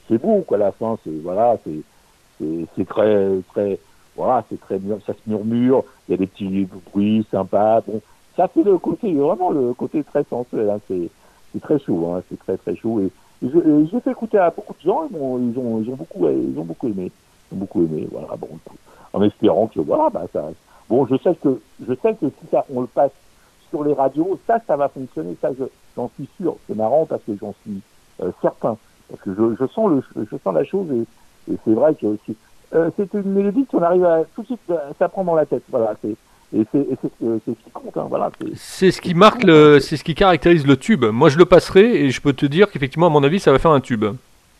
C'est 0.07 0.17
beau 0.17 0.43
quoi, 0.47 0.57
la 0.57 0.71
fin. 0.71 0.97
C'est 1.03 1.21
voilà, 1.23 1.57
c'est 1.63 2.87
très 2.87 3.29
très 3.53 3.77
voilà, 4.15 4.43
c'est 4.49 4.59
très 4.59 4.79
ça 5.05 5.13
se 5.13 5.29
murmure. 5.29 5.83
Il 6.07 6.13
y 6.13 6.15
a 6.15 6.17
des 6.17 6.25
petits 6.25 6.67
bruits 6.91 7.27
sympas. 7.29 7.81
Bon, 7.81 8.01
c'est 8.53 8.63
le 8.63 8.77
côté, 8.77 9.13
vraiment 9.13 9.51
le 9.51 9.73
côté 9.73 10.03
très 10.03 10.23
sensuel. 10.23 10.69
Hein. 10.69 10.79
C'est, 10.87 11.09
très 11.61 11.79
chaud, 11.79 12.13
hein. 12.13 12.21
c'est 12.29 12.39
très 12.39 12.57
très 12.57 12.75
chaud. 12.75 13.01
Et, 13.01 13.11
j'ai 13.43 13.99
fait 13.99 14.11
écouter 14.11 14.37
à 14.37 14.51
beaucoup 14.51 14.73
de 14.73 14.81
gens, 14.81 15.07
ils, 15.11 15.17
ont, 15.57 15.95
beaucoup, 15.95 16.27
ils 16.27 16.59
ont 16.59 16.63
beaucoup 16.63 16.87
aimé, 16.87 17.11
beaucoup 17.51 17.81
aimé. 17.81 18.07
Voilà, 18.11 18.35
bon, 18.37 18.49
en 19.13 19.23
espérant 19.23 19.67
que 19.67 19.79
voilà, 19.79 20.09
bah 20.09 20.25
ça. 20.31 20.49
Bon, 20.87 21.07
je 21.07 21.15
sais 21.17 21.33
que 21.35 21.59
je 21.87 21.93
sais 21.95 22.13
que 22.15 22.27
si 22.27 22.47
ça, 22.51 22.65
on 22.73 22.81
le 22.81 22.87
passe 22.87 23.11
sur 23.69 23.83
les 23.83 23.93
radios, 23.93 24.39
ça, 24.45 24.59
ça 24.67 24.75
va 24.75 24.89
fonctionner. 24.89 25.35
Ça, 25.41 25.49
j'en 25.95 26.09
suis 26.09 26.29
sûr. 26.39 26.55
C'est 26.67 26.75
marrant 26.75 27.05
parce 27.05 27.23
que 27.23 27.31
j'en 27.39 27.53
suis 27.63 27.81
euh, 28.21 28.31
certain. 28.41 28.77
Parce 29.09 29.21
que 29.21 29.33
je, 29.33 29.67
sens 29.67 29.89
le, 29.89 30.03
je 30.31 30.37
sens 30.37 30.53
la 30.53 30.63
chose 30.63 30.87
et, 30.91 31.51
et 31.51 31.57
c'est 31.65 31.73
vrai 31.73 31.95
que 31.95 32.17
euh, 32.73 32.89
c'est 32.95 33.13
une 33.13 33.33
mélodie 33.33 33.65
qu'on 33.65 33.81
arrive 33.81 34.05
à 34.05 34.23
tout 34.35 34.43
de 34.43 34.47
suite, 34.47 34.71
ça 34.99 35.09
prend 35.09 35.23
dans 35.23 35.35
la 35.35 35.45
tête. 35.45 35.63
Voilà, 35.69 35.95
c'est 36.01 36.15
et 36.53 36.65
c'est 36.73 36.85
ce 36.99 37.51
qui 37.51 37.71
compte. 37.73 37.95
Hein, 37.95 38.07
voilà, 38.09 38.29
c'est 38.55 38.91
ce 38.91 38.99
qui 38.99 39.13
marque, 39.13 39.43
le, 39.43 39.79
c'est 39.79 39.95
ce 39.95 40.03
qui 40.03 40.15
caractérise 40.15 40.67
le 40.67 40.75
tube. 40.75 41.05
Moi, 41.05 41.29
je 41.29 41.37
le 41.37 41.45
passerai 41.45 42.03
et 42.03 42.09
je 42.09 42.21
peux 42.21 42.33
te 42.33 42.45
dire 42.45 42.69
qu'effectivement, 42.69 43.07
à 43.07 43.09
mon 43.09 43.23
avis, 43.23 43.39
ça 43.39 43.51
va 43.51 43.59
faire 43.59 43.71
un 43.71 43.79
tube. 43.79 44.05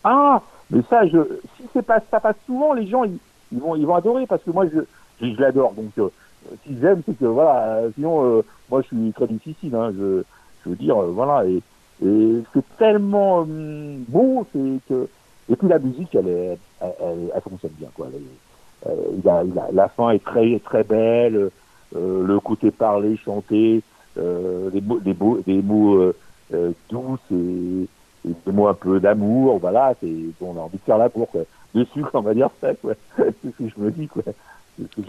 Ah, 0.04 0.42
mais 0.70 0.82
ça, 0.90 1.06
je, 1.06 1.20
si 1.58 1.64
c'est 1.74 1.86
pas, 1.86 2.00
ça 2.10 2.20
passe 2.20 2.38
souvent, 2.46 2.74
les 2.74 2.88
gens, 2.88 3.04
ils, 3.04 3.60
vont, 3.60 3.76
ils 3.76 3.86
vont 3.86 3.96
adorer 3.96 4.26
parce 4.26 4.42
que 4.44 4.52
moi, 4.52 4.66
je, 4.74 4.80
je, 5.22 5.42
l'adore. 5.42 5.74
Donc, 5.74 5.92
euh, 5.98 6.10
s'ils 6.66 6.84
aiment, 6.86 7.02
c'est 7.06 7.18
que 7.18 7.26
voilà. 7.26 7.82
Sinon, 7.96 8.38
euh, 8.38 8.42
moi, 8.70 8.82
je 8.82 8.88
suis 8.88 9.12
très 9.12 9.28
difficile. 9.28 9.76
Hein, 9.76 9.92
je, 9.98 10.24
je 10.64 10.70
veux 10.70 10.78
dire, 10.78 10.98
euh, 10.98 11.12
voilà. 11.12 11.46
Et, 11.46 11.62
et 12.06 12.44
c'est 12.54 12.78
tellement 12.78 13.40
hum, 13.40 14.06
beau, 14.08 14.48
c'est 14.54 14.80
que. 14.88 15.10
Et 15.50 15.56
puis 15.58 15.68
la 15.68 15.80
musique, 15.80 16.16
elle, 16.16 16.30
est, 16.30 16.58
elle, 16.80 17.32
elle, 17.36 17.42
fonctionne 17.42 17.72
bien, 17.78 17.90
quoi. 17.94 18.08
Elle, 18.14 18.92
il 19.22 19.30
a, 19.30 19.44
il 19.44 19.60
a, 19.60 19.68
la 19.74 19.90
fin 19.90 20.12
est 20.12 20.24
très, 20.24 20.58
très 20.60 20.84
belle. 20.84 21.52
Euh, 21.96 22.26
le 22.26 22.40
côté 22.40 22.72
parler, 22.72 23.18
chanter, 23.18 23.82
euh, 24.18 24.70
des 24.70 24.82
mots, 24.82 25.00
des, 25.00 25.14
beaux, 25.14 25.40
des 25.46 25.62
mots 25.62 26.14
euh, 26.54 26.72
doux 26.90 27.18
et, 27.32 27.88
des 28.24 28.52
mots 28.52 28.68
un 28.68 28.74
peu 28.74 29.00
d'amour, 29.00 29.60
voilà, 29.60 29.94
c'est, 30.00 30.14
on 30.42 30.56
a 30.58 30.62
envie 30.62 30.78
de 30.78 30.84
faire 30.86 30.98
la 30.98 31.10
cour, 31.10 31.30
quoi. 31.30 31.42
Dessus, 31.74 32.04
on 32.14 32.22
va 32.22 32.34
dire 32.34 32.50
ça, 32.62 32.74
quoi. 32.76 32.94
c'est 33.18 33.34
ce 33.44 33.64
que 33.64 33.70
je 33.76 33.84
me 33.84 33.92
dis, 33.92 34.08
quoi. 34.08 34.24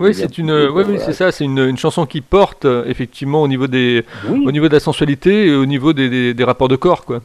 Oui, 0.00 0.12
c'est 0.12 0.38
une, 0.38 0.50
oui, 0.52 0.82
oui, 0.88 0.98
c'est 0.98 1.12
ça, 1.12 1.30
c'est 1.30 1.44
une, 1.44 1.58
une, 1.58 1.78
chanson 1.78 2.04
qui 2.04 2.20
porte 2.20 2.64
effectivement 2.64 3.42
au 3.42 3.48
niveau 3.48 3.68
des, 3.68 4.04
au 4.28 4.50
niveau 4.50 4.68
de 4.68 4.74
la 4.74 4.80
sensualité 4.80 5.46
et 5.46 5.54
au 5.54 5.66
niveau 5.66 5.92
des, 5.92 6.10
des, 6.10 6.34
des 6.34 6.44
rapports 6.44 6.68
de 6.68 6.76
corps, 6.76 7.04
quoi. 7.04 7.20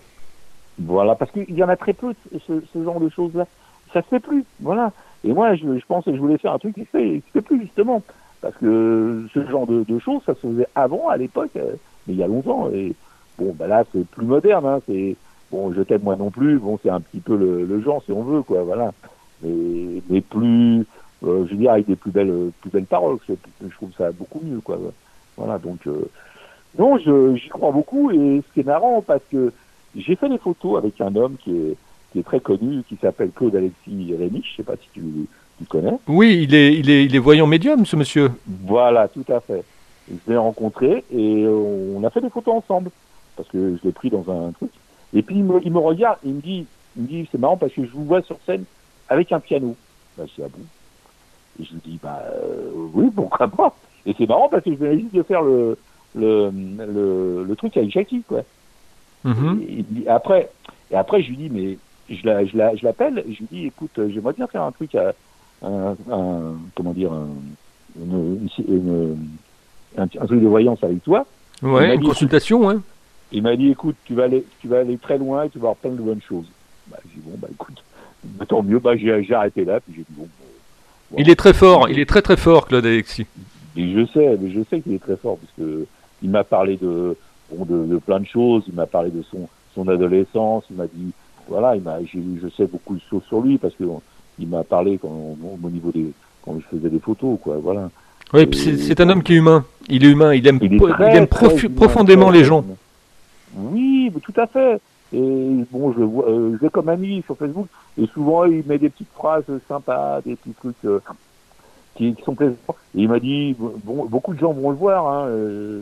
Voilà, 0.79 1.15
parce 1.15 1.31
qu'il 1.31 1.55
y 1.55 1.63
en 1.63 1.69
a 1.69 1.75
très 1.75 1.93
peu 1.93 2.13
ce, 2.47 2.61
ce 2.71 2.83
genre 2.83 2.99
de 2.99 3.09
choses-là. 3.09 3.47
Ça 3.91 4.01
se 4.03 4.07
fait 4.07 4.19
plus, 4.19 4.45
voilà. 4.61 4.91
Et 5.23 5.33
moi, 5.33 5.55
je, 5.55 5.79
je 5.79 5.85
pense 5.87 6.05
que 6.05 6.13
je 6.13 6.19
voulais 6.19 6.37
faire 6.37 6.53
un 6.53 6.59
truc 6.59 6.75
qui 6.75 6.81
se 6.81 6.89
fait, 6.89 7.21
qui 7.21 7.27
se 7.27 7.31
fait 7.33 7.41
plus 7.41 7.61
justement. 7.61 8.03
Parce 8.41 8.55
que 8.57 9.25
ce 9.33 9.45
genre 9.47 9.65
de, 9.65 9.99
choses, 9.99 10.21
ça 10.25 10.35
se 10.35 10.41
faisait 10.41 10.67
avant, 10.75 11.09
à 11.09 11.17
l'époque, 11.17 11.51
euh, 11.55 11.73
mais 12.05 12.13
il 12.13 12.19
y 12.19 12.23
a 12.23 12.27
longtemps. 12.27 12.69
Et 12.71 12.93
bon, 13.39 13.55
bah 13.57 13.67
là, 13.67 13.83
c'est 13.91 14.05
plus 14.05 14.25
moderne. 14.25 14.65
Hein, 14.65 14.79
c'est 14.87 15.15
bon, 15.51 15.73
je 15.73 15.81
t'aime 15.81 16.03
moi 16.03 16.15
non 16.15 16.29
plus. 16.29 16.59
Bon, 16.59 16.79
c'est 16.81 16.89
un 16.89 17.01
petit 17.01 17.19
peu 17.19 17.35
le, 17.35 17.81
genre, 17.81 18.03
si 18.03 18.11
on 18.11 18.23
veut, 18.23 18.43
quoi. 18.43 18.63
Voilà. 18.63 18.93
Mais, 19.41 20.01
mais 20.09 20.21
plus, 20.21 20.85
euh, 21.23 21.45
je 21.45 21.51
veux 21.51 21.57
dire, 21.57 21.71
avec 21.71 21.87
des 21.87 21.95
plus 21.95 22.11
belles, 22.11 22.51
plus 22.61 22.69
belles 22.69 22.85
paroles. 22.85 23.17
Je, 23.27 23.33
trouve 23.75 23.91
ça 23.97 24.11
beaucoup 24.11 24.41
mieux, 24.43 24.61
quoi. 24.61 24.77
Voilà. 25.35 25.57
Donc, 25.57 25.87
euh, 25.87 26.07
non, 26.77 26.97
j'y 26.97 27.49
crois 27.49 27.71
beaucoup. 27.71 28.11
Et 28.11 28.43
ce 28.47 28.53
qui 28.53 28.59
est 28.59 28.67
marrant, 28.67 29.01
parce 29.01 29.23
que 29.31 29.51
j'ai 29.95 30.15
fait 30.15 30.29
des 30.29 30.37
photos 30.37 30.77
avec 30.77 31.01
un 31.01 31.15
homme 31.15 31.37
qui 31.37 31.57
est, 31.57 31.77
qui 32.11 32.19
est 32.19 32.23
très 32.23 32.39
connu, 32.39 32.83
qui 32.87 32.97
s'appelle 32.97 33.31
Claude 33.31 33.55
Alexis 33.55 34.15
Rémy. 34.17 34.43
Je 34.43 34.57
sais 34.57 34.63
pas 34.63 34.75
si 34.75 34.89
tu 34.93 35.01
tu 35.57 35.65
connais 35.65 35.97
Oui, 36.07 36.43
il 36.43 36.53
est, 36.53 36.73
il, 36.75 36.89
est, 36.89 37.05
il 37.05 37.15
est 37.15 37.19
voyant 37.19 37.47
médium, 37.47 37.85
ce 37.85 37.95
monsieur. 37.95 38.31
Voilà, 38.45 39.07
tout 39.07 39.25
à 39.29 39.39
fait. 39.39 39.63
Je 40.09 40.31
l'ai 40.31 40.37
rencontré 40.37 41.03
et 41.13 41.45
on 41.47 42.03
a 42.03 42.09
fait 42.09 42.21
des 42.21 42.29
photos 42.29 42.55
ensemble 42.55 42.91
parce 43.35 43.49
que 43.49 43.77
je 43.77 43.87
l'ai 43.87 43.91
pris 43.91 44.09
dans 44.09 44.25
un 44.29 44.51
truc. 44.51 44.71
Et 45.13 45.21
puis 45.21 45.35
il 45.35 45.43
me, 45.43 45.59
il 45.63 45.71
me 45.71 45.79
regarde, 45.79 46.17
il 46.23 46.33
me 46.35 46.41
dit, 46.41 46.65
il 46.95 47.03
me 47.03 47.07
dit, 47.07 47.29
c'est 47.31 47.37
marrant 47.37 47.57
parce 47.57 47.73
que 47.73 47.83
je 47.83 47.91
vous 47.91 48.05
vois 48.05 48.21
sur 48.21 48.37
scène 48.45 48.63
avec 49.09 49.31
un 49.31 49.39
piano. 49.39 49.75
Bah, 50.17 50.23
c'est 50.35 50.43
à 50.43 50.47
bout. 50.47 50.65
Et 51.59 51.65
je 51.65 51.73
lui 51.73 51.81
dis, 51.85 51.99
bah 52.01 52.21
euh, 52.25 52.71
oui, 52.93 53.09
pourquoi 53.13 53.47
pas. 53.47 53.75
Et 54.05 54.13
c'est 54.17 54.27
marrant 54.27 54.49
parce 54.49 54.63
que 54.63 54.71
je 54.71 54.77
venais 54.77 54.99
juste 54.99 55.13
de 55.13 55.23
faire 55.23 55.41
le, 55.41 55.77
le, 56.15 56.51
le, 56.51 57.43
le 57.43 57.55
truc 57.55 57.75
avec 57.77 57.91
Jackie, 57.91 58.23
quoi. 58.27 58.43
Mm-hmm. 59.25 60.05
et, 60.05 60.09
après, 60.09 60.49
et 60.91 60.95
après, 60.95 61.21
je 61.21 61.29
lui 61.29 61.37
dis, 61.37 61.49
mais 61.49 61.77
je 62.09 62.25
l'appelle, 62.25 63.15
la, 63.15 63.21
je, 63.23 63.33
je 63.33 63.39
lui 63.39 63.47
dis, 63.51 63.65
écoute, 63.65 63.99
j'aimerais 64.09 64.33
bien 64.33 64.47
faire 64.47 64.63
un 64.63 64.71
truc 64.71 64.95
à, 64.95 65.13
un, 65.61 65.95
comment 66.75 66.93
dire, 66.93 67.11
un, 67.11 67.27
une, 68.01 68.47
une, 68.67 69.17
un, 69.97 70.07
truc 70.07 70.41
de 70.41 70.47
voyance 70.47 70.83
avec 70.83 71.03
toi. 71.03 71.25
Ouais, 71.61 71.95
une 71.95 72.03
consultation, 72.03 72.65
ouais. 72.67 72.75
Il 73.31 73.43
m'a 73.43 73.55
dit, 73.55 73.69
écoute, 73.69 73.95
tu 74.05 74.13
vas 74.13 74.25
aller, 74.25 74.45
tu 74.59 74.67
vas 74.67 74.79
aller 74.79 74.97
très 74.97 75.17
loin 75.17 75.43
et 75.43 75.49
tu 75.49 75.57
vas 75.57 75.69
avoir 75.69 75.75
plein 75.75 75.91
de 75.91 76.01
bonnes 76.01 76.21
choses. 76.21 76.45
Bah, 76.89 76.97
j'ai 77.03 77.19
dit, 77.19 77.25
bon, 77.25 77.37
bah, 77.37 77.47
écoute, 77.51 77.83
bah, 78.23 78.45
tant 78.47 78.63
mieux, 78.63 78.79
bah, 78.79 78.95
j'ai 78.95 79.33
arrêté 79.33 79.65
là, 79.65 79.79
puis 79.79 79.93
j'ai 79.95 80.01
dit, 80.01 80.17
bon. 80.17 80.27
Bah, 81.11 81.17
il 81.19 81.29
est 81.29 81.35
très 81.35 81.53
fort, 81.53 81.89
il 81.89 81.99
est 81.99 82.05
très 82.05 82.21
très 82.21 82.37
fort, 82.37 82.67
Claude 82.67 82.85
Alexis. 82.85 83.27
Et 83.75 83.93
je 83.93 84.05
sais, 84.07 84.37
mais 84.39 84.51
je 84.51 84.61
sais 84.69 84.81
qu'il 84.81 84.93
est 84.93 85.03
très 85.03 85.17
fort, 85.17 85.37
parce 85.37 85.51
que 85.57 85.85
il 86.21 86.29
m'a 86.29 86.43
parlé 86.43 86.77
de, 86.77 87.15
bon, 87.51 87.65
de, 87.65 87.85
de, 87.85 87.97
plein 87.97 88.19
de 88.19 88.25
choses, 88.25 88.63
il 88.67 88.73
m'a 88.73 88.87
parlé 88.87 89.11
de 89.11 89.21
son, 89.23 89.47
son 89.75 89.87
adolescence, 89.87 90.63
il 90.69 90.77
m'a 90.77 90.87
dit, 90.87 91.11
voilà, 91.47 91.75
il 91.75 91.81
m'a, 91.81 91.99
je 92.03 92.49
sais 92.55 92.65
beaucoup 92.65 92.95
de 92.95 93.01
choses 93.09 93.23
sur 93.27 93.41
lui, 93.41 93.57
parce 93.57 93.73
que 93.75 93.83
il 94.39 94.47
m'a 94.47 94.63
parlé 94.63 94.97
quand, 94.97 95.09
au 95.09 95.69
niveau 95.69 95.91
des 95.91 96.11
quand 96.43 96.59
je 96.59 96.77
faisais 96.77 96.89
des 96.89 96.99
photos, 96.99 97.37
quoi. 97.41 97.57
Voilà. 97.57 97.89
Oui, 98.33 98.47
c'est 98.53 98.99
un 98.99 99.09
homme 99.09 99.23
qui 99.23 99.33
est 99.33 99.37
humain. 99.37 99.65
Il 99.89 100.05
est 100.05 100.09
humain. 100.09 100.33
Il 100.33 100.47
aime, 100.47 100.59
il, 100.61 100.81
aime 100.83 101.27
profondément 101.27 102.29
les 102.29 102.43
gens. 102.43 102.63
Oui, 103.55 104.11
tout 104.21 104.33
à 104.35 104.47
fait. 104.47 104.81
Et 105.13 105.65
bon, 105.71 105.93
je 105.93 106.03
vois, 106.03 106.29
euh, 106.29 106.57
je 106.61 106.67
comme 106.67 106.89
ami 106.89 107.23
sur 107.25 107.37
Facebook, 107.37 107.67
et 107.97 108.07
souvent 108.07 108.43
il 108.43 108.63
met 108.65 108.77
des 108.77 108.89
petites 108.89 109.11
phrases 109.13 109.45
sympas, 109.69 110.19
des 110.21 110.35
petits 110.35 110.51
trucs 110.51 110.75
euh, 110.83 110.99
qui, 111.95 112.13
qui, 112.13 112.23
sont 112.23 112.35
plaisants. 112.35 112.55
Et 112.93 113.03
il 113.03 113.07
m'a 113.07 113.19
dit, 113.19 113.55
bon, 113.57 114.05
beaucoup 114.05 114.33
de 114.33 114.39
gens 114.39 114.51
vont 114.51 114.69
le 114.69 114.75
voir, 114.75 115.07
hein, 115.07 115.27
euh, 115.27 115.81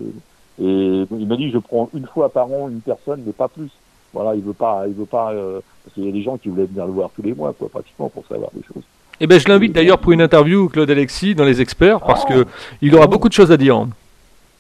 et 0.61 1.07
il 1.09 1.27
m'a 1.27 1.37
dit, 1.37 1.49
je 1.49 1.57
prends 1.57 1.89
une 1.95 2.05
fois 2.05 2.29
par 2.29 2.51
an 2.51 2.69
une 2.69 2.81
personne, 2.81 3.23
mais 3.25 3.31
pas 3.31 3.47
plus. 3.47 3.71
Voilà, 4.15 4.33
il 4.33 4.41
veut 4.41 4.53
pas, 4.53 4.85
il 4.87 4.93
veut 4.93 5.05
pas, 5.05 5.33
euh, 5.33 5.59
parce 5.83 5.93
qu'il 5.93 6.05
y 6.05 6.09
a 6.09 6.11
des 6.13 6.23
gens 6.23 6.37
qui 6.37 6.47
voulaient 6.47 6.63
venir 6.63 6.85
le 6.85 6.93
voir 6.93 7.09
tous 7.13 7.21
les 7.21 7.33
mois, 7.33 7.53
quoi, 7.53 7.67
pratiquement, 7.67 8.07
pour 8.07 8.25
savoir 8.25 8.49
des 8.55 8.63
choses. 8.63 8.83
Eh 9.19 9.27
ben, 9.27 9.37
je 9.37 9.49
l'invite 9.49 9.73
d'ailleurs 9.73 9.97
pour 9.97 10.13
une 10.13 10.21
interview, 10.21 10.69
Claude 10.69 10.89
Alexis, 10.89 11.35
dans 11.35 11.43
les 11.43 11.59
experts, 11.59 11.99
parce 11.99 12.23
ah. 12.29 12.33
que 12.33 12.45
il 12.81 12.95
aura 12.95 13.07
beaucoup 13.07 13.27
de 13.27 13.33
choses 13.33 13.51
à 13.51 13.57
dire. 13.57 13.85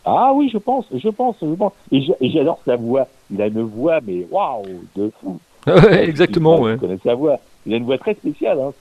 Ah 0.03 0.31
oui, 0.35 0.49
je 0.51 0.57
pense, 0.57 0.85
je 0.93 1.07
pense, 1.07 1.37
je 1.41 1.55
pense. 1.55 1.71
Et 1.89 2.29
j'adore 2.29 2.59
sa 2.65 2.75
voix. 2.75 3.07
Il 3.31 3.41
a 3.41 3.47
une 3.47 3.61
voix, 3.61 3.99
mais 4.05 4.27
waouh, 4.29 4.63
de 4.97 5.09
fou. 5.21 5.39
exactement, 5.91 6.59
ouais. 6.59 6.77
Sa 7.03 7.15
voix. 7.15 7.39
Il 7.65 7.73
a 7.73 7.77
une 7.77 7.85
voix 7.85 7.97
très 7.97 8.13
spéciale. 8.13 8.59
Hein, 8.59 8.71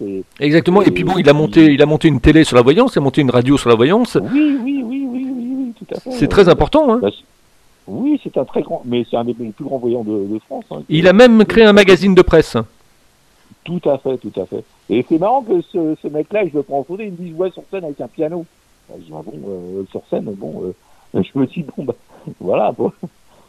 Exactement. 0.40 0.82
Et 0.82 0.90
puis 0.90 1.04
bon, 1.04 1.14
il 1.16 1.28
a 1.28 1.32
monté, 1.32 1.72
il 1.72 1.80
a 1.80 1.87
monté 1.87 2.08
une 2.08 2.20
télé 2.20 2.44
sur 2.44 2.56
la 2.56 2.62
voyance, 2.62 2.94
il 2.96 2.98
a 2.98 3.00
monté 3.00 3.22
une 3.22 3.30
radio 3.30 3.56
sur 3.56 3.70
la 3.70 3.76
voyance. 3.76 4.18
Oui, 4.20 4.58
oui, 4.62 4.84
oui, 4.84 5.06
oui, 5.08 5.26
oui, 5.32 5.54
oui 5.56 5.72
tout 5.78 5.94
à 5.94 6.00
fait. 6.00 6.10
C'est 6.10 6.28
très 6.28 6.48
important. 6.48 6.92
Hein. 6.92 7.00
Oui, 7.86 8.18
c'est 8.22 8.36
un 8.38 8.44
très 8.44 8.62
grand, 8.62 8.82
mais 8.84 9.04
c'est 9.10 9.16
un 9.16 9.24
des 9.24 9.34
plus 9.34 9.52
grands 9.64 9.78
voyants 9.78 10.04
de, 10.04 10.38
France. 10.46 10.64
Hein, 10.70 10.82
il 10.88 11.06
a 11.06 11.12
même 11.12 11.44
créé 11.44 11.64
un 11.64 11.72
magazine 11.72 12.14
de 12.14 12.22
presse. 12.22 12.56
Tout 13.64 13.80
à 13.84 13.98
fait, 13.98 14.16
tout 14.18 14.32
à 14.40 14.46
fait. 14.46 14.64
Et 14.88 15.04
c'est 15.08 15.18
marrant 15.18 15.42
que 15.42 15.60
ce, 15.60 15.96
ce 16.02 16.08
mec-là, 16.08 16.46
je 16.46 16.54
le 16.54 16.62
prends 16.62 16.80
en 16.80 16.84
photo, 16.84 17.02
il 17.02 17.12
me 17.12 17.16
dit 17.16 17.30
je 17.30 17.34
vois 17.34 17.50
sur 17.50 17.62
scène 17.70 17.84
avec 17.84 18.00
un 18.00 18.08
piano. 18.08 18.44
Je 18.90 19.02
dis, 19.02 19.12
ah 19.14 19.22
bon, 19.24 19.32
euh, 19.48 19.84
sur 19.90 20.02
scène, 20.08 20.24
bon, 20.24 20.74
euh, 21.14 21.22
je 21.22 21.38
me 21.38 21.46
dis 21.46 21.64
bon, 21.76 21.84
bah, 21.84 21.94
voilà. 22.40 22.72
Bon. 22.72 22.92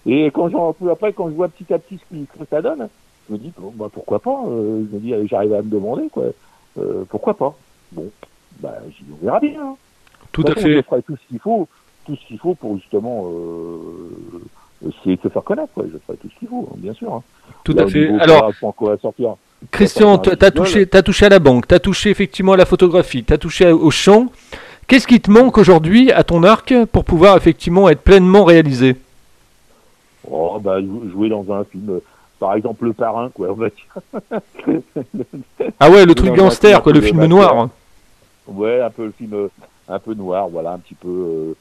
Et 0.06 0.26
quand 0.28 0.50
j'en 0.50 0.76
après, 0.92 1.14
quand 1.14 1.30
je 1.30 1.34
vois 1.34 1.50
petit 1.50 1.74
à 1.74 1.80
petit 1.80 2.00
ce 2.12 2.16
que 2.16 2.46
ça 2.50 2.62
donne, 2.62 2.88
je 3.28 3.34
me 3.34 3.38
dis 3.38 3.52
bon, 3.58 3.74
bah, 3.76 3.90
pourquoi 3.92 4.20
pas. 4.20 4.44
Euh, 4.48 4.86
je 4.90 4.96
me 4.96 5.00
dis, 5.02 5.28
j'arrive 5.28 5.54
à 5.54 5.62
me 5.62 5.70
demander 5.70 6.10
quoi. 6.10 6.26
pourquoi 7.10 7.34
pas 7.36 7.56
Bon, 7.92 8.10
bah, 8.60 8.74
on 9.12 9.26
verra 9.26 9.40
bien. 9.40 9.62
Hein. 9.62 9.76
Tout 10.32 10.44
à 10.48 10.56
fait. 10.56 10.74
Je 10.74 10.82
ferai 10.82 11.02
tout 11.04 11.16
ce 11.16 11.28
qu'il 11.28 11.40
faut 11.40 11.68
tout 12.06 12.16
ce 12.16 12.28
qu'il 12.28 12.40
faut 12.40 12.56
pour 12.56 12.78
justement 12.78 13.26
euh, 13.28 14.88
essayer 14.88 15.16
de 15.16 15.22
se 15.22 15.30
faire 15.30 15.44
connaître. 15.44 15.74
Quoi. 15.74 15.86
Je 15.92 15.98
ferai 15.98 16.18
tout 16.18 16.30
ce 16.34 16.40
qu'il 16.40 16.48
faut, 16.48 16.70
hein, 16.72 16.76
bien 16.78 16.94
sûr. 16.94 17.14
Hein. 17.14 17.24
Tout 17.64 17.76
à 17.78 17.88
fait. 17.88 18.10
Alors, 18.20 18.52
sortir, 19.02 19.36
Christian, 19.72 20.20
tu 20.20 20.30
as 20.30 20.52
touché, 20.52 20.88
as 20.92 21.02
touché 21.02 21.26
à 21.26 21.30
la 21.30 21.40
banque, 21.40 21.68
tu 21.68 21.76
as 21.76 21.80
touché 21.80 22.10
effectivement 22.10 22.54
à 22.54 22.58
la 22.58 22.66
photographie, 22.66 23.24
tu 23.24 23.34
as 23.34 23.38
touché 23.38 23.72
au 23.72 23.92
chant. 23.92 24.28
Qu'est-ce 24.88 25.08
qui 25.08 25.20
te 25.20 25.32
manque 25.32 25.58
aujourd'hui 25.58 26.12
à 26.12 26.24
ton 26.24 26.44
arc 26.44 26.74
pour 26.92 27.06
pouvoir 27.06 27.38
effectivement 27.38 27.90
être 27.90 28.02
pleinement 28.02 28.44
réalisé? 28.44 28.96
Oh, 30.30 30.60
bah, 30.62 30.78
jouer 31.12 31.30
dans 31.30 31.46
un 31.52 31.64
film, 31.64 32.00
par 32.40 32.54
exemple 32.54 32.86
Le 32.86 32.94
Parrain, 32.94 33.30
quoi, 33.34 33.50
on 33.50 33.54
va 33.54 33.70
dire. 33.70 34.82
ah 35.80 35.90
ouais, 35.90 36.06
le 36.06 36.14
truc 36.14 36.36
gangster, 36.36 36.84
quoi, 36.84 36.94
le 36.94 37.02
film 37.02 37.26
noir. 37.26 37.70
Ouais, 38.48 38.80
un 38.82 38.92
peu 38.92 39.06
le 39.06 39.12
film 39.12 39.34
euh, 39.34 39.48
un 39.88 39.98
peu 39.98 40.14
noir, 40.14 40.50
voilà, 40.50 40.74
un 40.74 40.80
petit 40.80 40.94
peu 40.94 41.08
euh, 41.08 41.56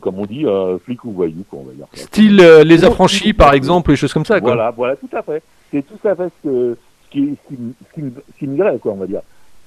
comme 0.00 0.18
on 0.18 0.26
dit, 0.26 0.44
euh, 0.46 0.78
flic 0.78 1.04
ou 1.04 1.12
voyou, 1.12 1.44
quoi, 1.48 1.60
on 1.60 1.68
va 1.68 1.72
dire. 1.72 1.86
Style 1.94 2.40
euh, 2.40 2.64
Les 2.64 2.84
Affranchis, 2.84 3.32
par 3.32 3.54
exemple, 3.54 3.92
et 3.92 3.96
choses 3.96 4.12
comme 4.12 4.24
ça, 4.24 4.40
quoi. 4.40 4.54
Voilà, 4.54 4.70
voilà, 4.70 4.96
tout 4.96 5.08
à 5.12 5.22
fait. 5.22 5.42
C'est 5.70 5.82
tout 5.82 6.08
à 6.08 6.14
fait 6.14 6.28
ce, 6.42 6.48
que, 6.48 6.76
ce 7.04 7.10
qui, 7.10 7.36
ce 7.48 8.38
qui, 8.38 8.46
me 8.46 8.78
quoi, 8.78 8.92
on 8.92 8.96
va 8.96 9.06
dire. 9.06 9.22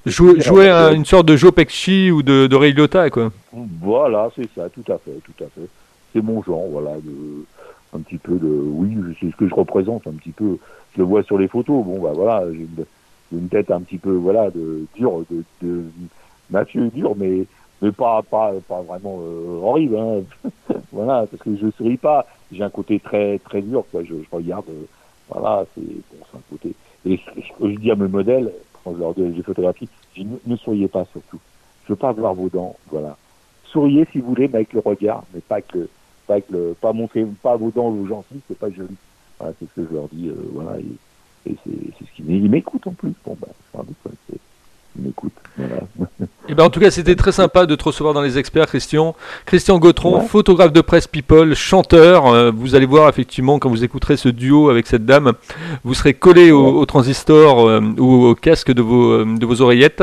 Jouer, 0.06 0.40
jouer 0.40 0.70
une 0.70 1.04
sorte 1.04 1.26
de 1.26 1.36
Joe 1.36 1.52
Pesci 1.52 2.10
ou 2.10 2.22
de, 2.22 2.46
de 2.46 2.56
Ray 2.56 2.72
Liotta, 2.72 3.10
quoi. 3.10 3.30
Voilà, 3.52 4.30
c'est 4.34 4.48
ça, 4.54 4.68
tout 4.68 4.92
à 4.92 4.98
fait, 4.98 5.18
tout 5.24 5.44
à 5.44 5.48
fait. 5.48 5.68
c'est 6.12 6.22
mon 6.22 6.42
genre, 6.42 6.66
voilà, 6.70 6.96
de, 6.96 7.44
un 7.94 8.00
petit 8.00 8.18
peu 8.18 8.38
de, 8.38 8.46
oui, 8.46 8.96
c'est 9.20 9.30
ce 9.30 9.36
que 9.36 9.48
je 9.48 9.54
représente 9.54 10.06
un 10.06 10.12
petit 10.12 10.32
peu. 10.32 10.58
Je 10.94 10.98
le 10.98 11.04
vois 11.04 11.22
sur 11.22 11.38
les 11.38 11.48
photos. 11.48 11.84
Bon, 11.84 12.00
bah 12.00 12.12
voilà, 12.14 12.44
j'ai 12.52 12.60
une, 12.60 13.38
une, 13.38 13.48
tête 13.48 13.70
un 13.70 13.80
petit 13.80 13.98
peu, 13.98 14.12
voilà, 14.12 14.50
de 14.50 14.86
dur, 14.96 15.22
de, 15.30 15.44
de 15.62 15.84
Mathieu 16.50 16.90
dur, 16.94 17.14
mais 17.16 17.46
mais 17.82 17.92
pas 17.92 18.22
pas 18.22 18.52
pas 18.68 18.82
vraiment 18.82 19.18
euh, 19.20 19.60
horrible. 19.62 19.96
Hein. 19.96 20.50
voilà, 20.92 21.26
parce 21.26 21.42
que 21.42 21.56
je 21.56 21.70
souris 21.70 21.96
pas. 21.96 22.26
J'ai 22.52 22.62
un 22.62 22.70
côté 22.70 23.00
très 23.00 23.38
très 23.38 23.62
dur. 23.62 23.84
Quoi. 23.90 24.02
Je, 24.04 24.14
je 24.14 24.36
regarde. 24.36 24.66
Euh, 24.68 24.86
voilà, 25.28 25.64
c'est 25.74 25.82
bon, 25.82 26.24
c'est 26.30 26.36
un 26.36 26.42
côté. 26.50 26.74
Et 27.06 27.20
je 27.60 27.76
dis 27.76 27.90
à 27.90 27.96
mes 27.96 28.08
modèles 28.08 28.52
quand 28.82 28.94
je 28.94 28.98
leur 28.98 29.14
dis 29.14 29.22
des 29.22 29.42
photographies, 29.42 29.88
je 30.16 30.22
ne, 30.22 30.36
ne 30.46 30.56
souriez 30.56 30.88
pas 30.88 31.04
surtout. 31.06 31.38
Je 31.84 31.92
veux 31.92 31.96
pas 31.96 32.12
voir 32.12 32.34
vos 32.34 32.48
dents. 32.48 32.76
Voilà. 32.90 33.16
Souriez 33.64 34.06
si 34.10 34.20
vous 34.20 34.28
voulez, 34.28 34.48
mais 34.48 34.56
avec 34.56 34.72
le 34.72 34.80
regard, 34.80 35.24
mais 35.32 35.40
pas 35.40 35.60
que 35.60 35.88
pas 36.26 36.34
avec 36.34 36.50
le, 36.50 36.76
pas 36.80 36.92
montrer, 36.92 37.26
pas 37.42 37.56
vos 37.56 37.70
dents 37.70 37.90
ou 37.90 38.06
gentils, 38.06 38.40
c'est 38.46 38.58
pas 38.58 38.70
joli. 38.70 38.96
Voilà, 39.38 39.54
c'est 39.58 39.66
ce 39.66 39.80
que 39.80 39.88
je 39.88 39.94
leur 39.94 40.08
dis. 40.08 40.28
Euh, 40.28 40.34
voilà, 40.52 40.78
et, 40.78 41.56
c'est 41.64 42.04
ce 42.04 42.12
qu'ils 42.14 42.50
m'écoutent 42.50 42.86
en 42.86 42.92
plus. 42.92 43.12
Bon, 43.24 43.36
bah, 43.40 43.48
c'est 44.28 44.38
m'écoute. 44.96 45.32
Voilà. 45.56 45.82
Et 46.18 46.26
eh 46.48 46.54
ben 46.54 46.64
en 46.64 46.70
tout 46.70 46.80
cas, 46.80 46.90
c'était 46.90 47.14
très 47.14 47.32
sympa 47.32 47.66
de 47.66 47.74
te 47.74 47.84
recevoir 47.84 48.14
dans 48.14 48.22
les 48.22 48.38
experts, 48.38 48.66
Christian. 48.66 49.14
Christian 49.46 49.78
Gautron, 49.78 50.20
ouais. 50.20 50.26
photographe 50.26 50.72
de 50.72 50.80
presse 50.80 51.06
People, 51.06 51.54
chanteur. 51.54 52.26
Euh, 52.26 52.50
vous 52.54 52.74
allez 52.74 52.86
voir 52.86 53.08
effectivement 53.08 53.58
quand 53.58 53.68
vous 53.68 53.84
écouterez 53.84 54.16
ce 54.16 54.28
duo 54.28 54.70
avec 54.70 54.86
cette 54.86 55.04
dame, 55.04 55.32
vous 55.84 55.94
serez 55.94 56.14
collé 56.14 56.50
au, 56.50 56.78
au 56.78 56.86
transistor 56.86 57.68
euh, 57.68 57.80
ou 57.98 58.26
au 58.26 58.34
casque 58.34 58.72
de 58.72 58.82
vos, 58.82 59.12
euh, 59.12 59.24
de 59.24 59.46
vos 59.46 59.60
oreillettes. 59.62 60.02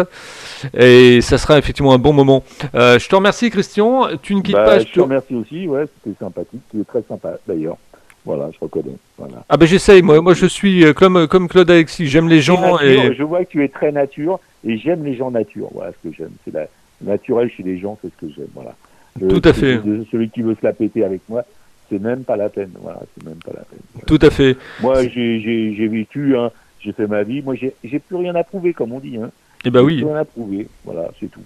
Et 0.77 1.21
ça 1.21 1.37
sera 1.37 1.57
effectivement 1.57 1.93
un 1.93 1.99
bon 1.99 2.13
moment. 2.13 2.43
Je 2.73 3.07
te 3.07 3.15
remercie, 3.15 3.49
Christian. 3.49 4.07
Tu 4.21 4.35
ne 4.35 4.41
quittes 4.41 4.55
bah, 4.55 4.65
pas. 4.65 4.79
Je 4.79 4.85
te 4.85 4.99
remercie 4.99 5.35
aussi. 5.35 5.67
Ouais, 5.67 5.85
c'était 6.03 6.17
sympathique. 6.19 6.61
Tu 6.71 6.81
es 6.81 6.83
très 6.83 7.03
sympa 7.07 7.33
d'ailleurs. 7.47 7.77
Voilà, 8.27 8.49
je 8.51 8.59
reconnais. 8.59 8.97
Voilà. 9.17 9.45
Ah 9.47 9.55
ben 9.55 9.65
j'essaye. 9.65 10.01
Moi, 10.01 10.19
moi, 10.19 10.33
je 10.33 10.45
suis 10.45 10.83
euh, 10.83 10.91
comme 10.91 11.27
comme 11.27 11.47
Claude 11.47 11.71
Alexis. 11.71 12.07
J'aime 12.07 12.27
les 12.27 12.41
gens. 12.41 12.59
Nature, 12.59 12.83
Et... 12.83 13.15
Je 13.15 13.23
vois 13.23 13.45
que 13.45 13.51
tu 13.51 13.63
es 13.63 13.69
très 13.69 13.93
nature 13.93 14.41
et 14.65 14.77
j'aime 14.77 15.05
les 15.05 15.15
gens 15.15 15.31
nature. 15.31 15.69
Voilà 15.73 15.93
ce 15.93 16.09
que 16.09 16.13
j'aime. 16.13 16.31
C'est 16.43 16.53
la 16.53 16.67
naturel 17.01 17.49
chez 17.49 17.63
les 17.63 17.79
gens, 17.79 17.97
c'est 18.01 18.09
ce 18.09 18.25
que 18.25 18.33
j'aime. 18.35 18.49
Voilà. 18.53 18.75
Le, 19.17 19.29
Tout 19.29 19.41
à 19.47 19.53
fait. 19.53 19.79
Celui 20.11 20.29
qui 20.29 20.41
veut 20.41 20.55
se 20.59 20.65
la 20.65 20.73
péter 20.73 21.05
avec 21.05 21.21
moi, 21.29 21.43
c'est 21.89 22.01
même 22.01 22.25
pas 22.25 22.35
la 22.35 22.49
peine. 22.49 22.71
Voilà, 22.81 22.99
c'est 23.13 23.25
même 23.25 23.39
pas 23.45 23.53
la 23.53 23.61
peine. 23.61 23.79
Voilà. 23.93 24.05
Tout 24.05 24.19
à 24.21 24.29
fait. 24.29 24.57
Moi, 24.81 25.07
j'ai 25.07 25.87
vécu, 25.87 26.35
hein, 26.35 26.51
j'ai 26.81 26.91
fait 26.91 27.07
ma 27.07 27.23
vie. 27.23 27.41
Moi, 27.41 27.55
j'ai 27.55 27.99
plus 27.99 28.17
rien 28.17 28.35
à 28.35 28.43
prouver, 28.43 28.73
comme 28.73 28.91
on 28.91 28.99
dit. 28.99 29.15
Hein. 29.15 29.31
Eh 29.63 29.69
ben 29.69 29.81
oui. 29.83 29.99
Plus 29.99 30.05
rien 30.05 30.17
à 30.17 30.25
prouver. 30.25 30.67
Voilà, 30.83 31.09
c'est 31.17 31.31
tout. 31.31 31.39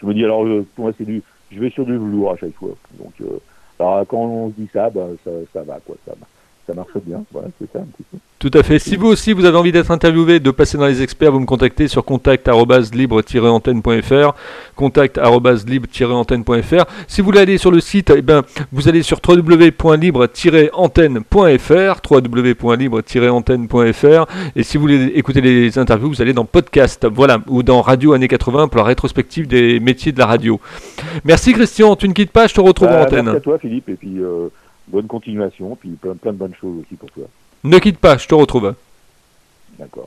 Je 0.00 0.06
me 0.06 0.12
dis 0.12 0.24
alors, 0.24 0.44
euh, 0.44 0.66
pour 0.74 0.86
moi, 0.86 0.92
c'est 0.98 1.04
du, 1.04 1.22
je 1.52 1.60
vais 1.60 1.70
sur 1.70 1.86
du 1.86 1.92
velours 1.92 2.32
à 2.32 2.36
chaque 2.36 2.54
fois. 2.54 2.74
Donc, 2.98 3.12
euh, 3.20 3.38
alors 3.78 4.06
quand 4.06 4.18
on 4.18 4.50
se 4.50 4.54
dit 4.54 4.68
ça, 4.72 4.90
ben, 4.90 5.16
ça, 5.24 5.30
ça 5.52 5.62
va, 5.62 5.80
quoi, 5.80 5.96
ça 6.06 6.12
va 6.18 6.26
ça 6.66 6.74
marche 6.74 6.96
bien. 7.04 7.22
Voilà, 7.32 7.48
c'est 7.58 7.72
ça 7.72 7.78
un 7.78 7.84
petit 7.84 8.04
peu. 8.10 8.18
Tout 8.38 8.50
à 8.52 8.62
fait. 8.62 8.78
Si 8.78 8.96
vous 8.96 9.06
aussi 9.06 9.32
vous 9.32 9.46
avez 9.46 9.56
envie 9.56 9.72
d'être 9.72 9.90
interviewé, 9.90 10.40
de 10.40 10.50
passer 10.50 10.76
dans 10.76 10.84
les 10.86 11.00
experts, 11.00 11.32
vous 11.32 11.40
me 11.40 11.46
contactez 11.46 11.88
sur 11.88 12.04
contact@libre-antenne.fr, 12.04 14.34
contact@libre-antenne.fr. 14.74 16.84
Si 17.08 17.22
vous 17.22 17.24
voulez 17.24 17.40
aller 17.40 17.56
sur 17.56 17.70
le 17.70 17.80
site, 17.80 18.12
eh 18.14 18.20
ben 18.20 18.42
vous 18.72 18.88
allez 18.88 19.02
sur 19.02 19.20
www.libre-antenne.fr, 19.26 22.00
www.libre-antenne.fr 22.10 24.26
et 24.54 24.62
si 24.62 24.76
vous 24.76 24.82
voulez 24.82 25.12
écouter 25.14 25.40
les 25.40 25.78
interviews, 25.78 26.10
vous 26.10 26.20
allez 26.20 26.34
dans 26.34 26.44
podcast, 26.44 27.06
voilà, 27.10 27.38
ou 27.48 27.62
dans 27.62 27.80
Radio 27.80 28.12
années 28.12 28.28
80 28.28 28.68
pour 28.68 28.76
la 28.78 28.84
rétrospective 28.84 29.46
des 29.46 29.80
métiers 29.80 30.12
de 30.12 30.18
la 30.18 30.26
radio. 30.26 30.60
Merci 31.24 31.54
Christian, 31.54 31.96
tu 31.96 32.06
ne 32.06 32.12
quittes 32.12 32.32
pas, 32.32 32.48
je 32.48 32.54
te 32.54 32.60
retrouve 32.60 32.88
bah, 32.88 33.00
en 33.00 33.04
antenne. 33.04 33.24
Merci 33.24 33.38
à 33.38 33.40
toi 33.40 33.58
Philippe 33.58 33.88
et 33.88 33.94
puis 33.94 34.18
euh, 34.18 34.50
bonne 34.88 35.06
continuation, 35.06 35.76
puis 35.76 35.90
plein, 35.90 36.14
plein 36.14 36.32
de 36.32 36.38
bonnes 36.38 36.54
choses 36.54 36.80
aussi 36.80 36.94
pour 36.94 37.10
toi. 37.10 37.24
Ne 37.64 37.78
quitte 37.78 37.98
pas, 37.98 38.16
je 38.16 38.28
te 38.28 38.34
retrouve. 38.34 38.74
D'accord. 39.78 40.04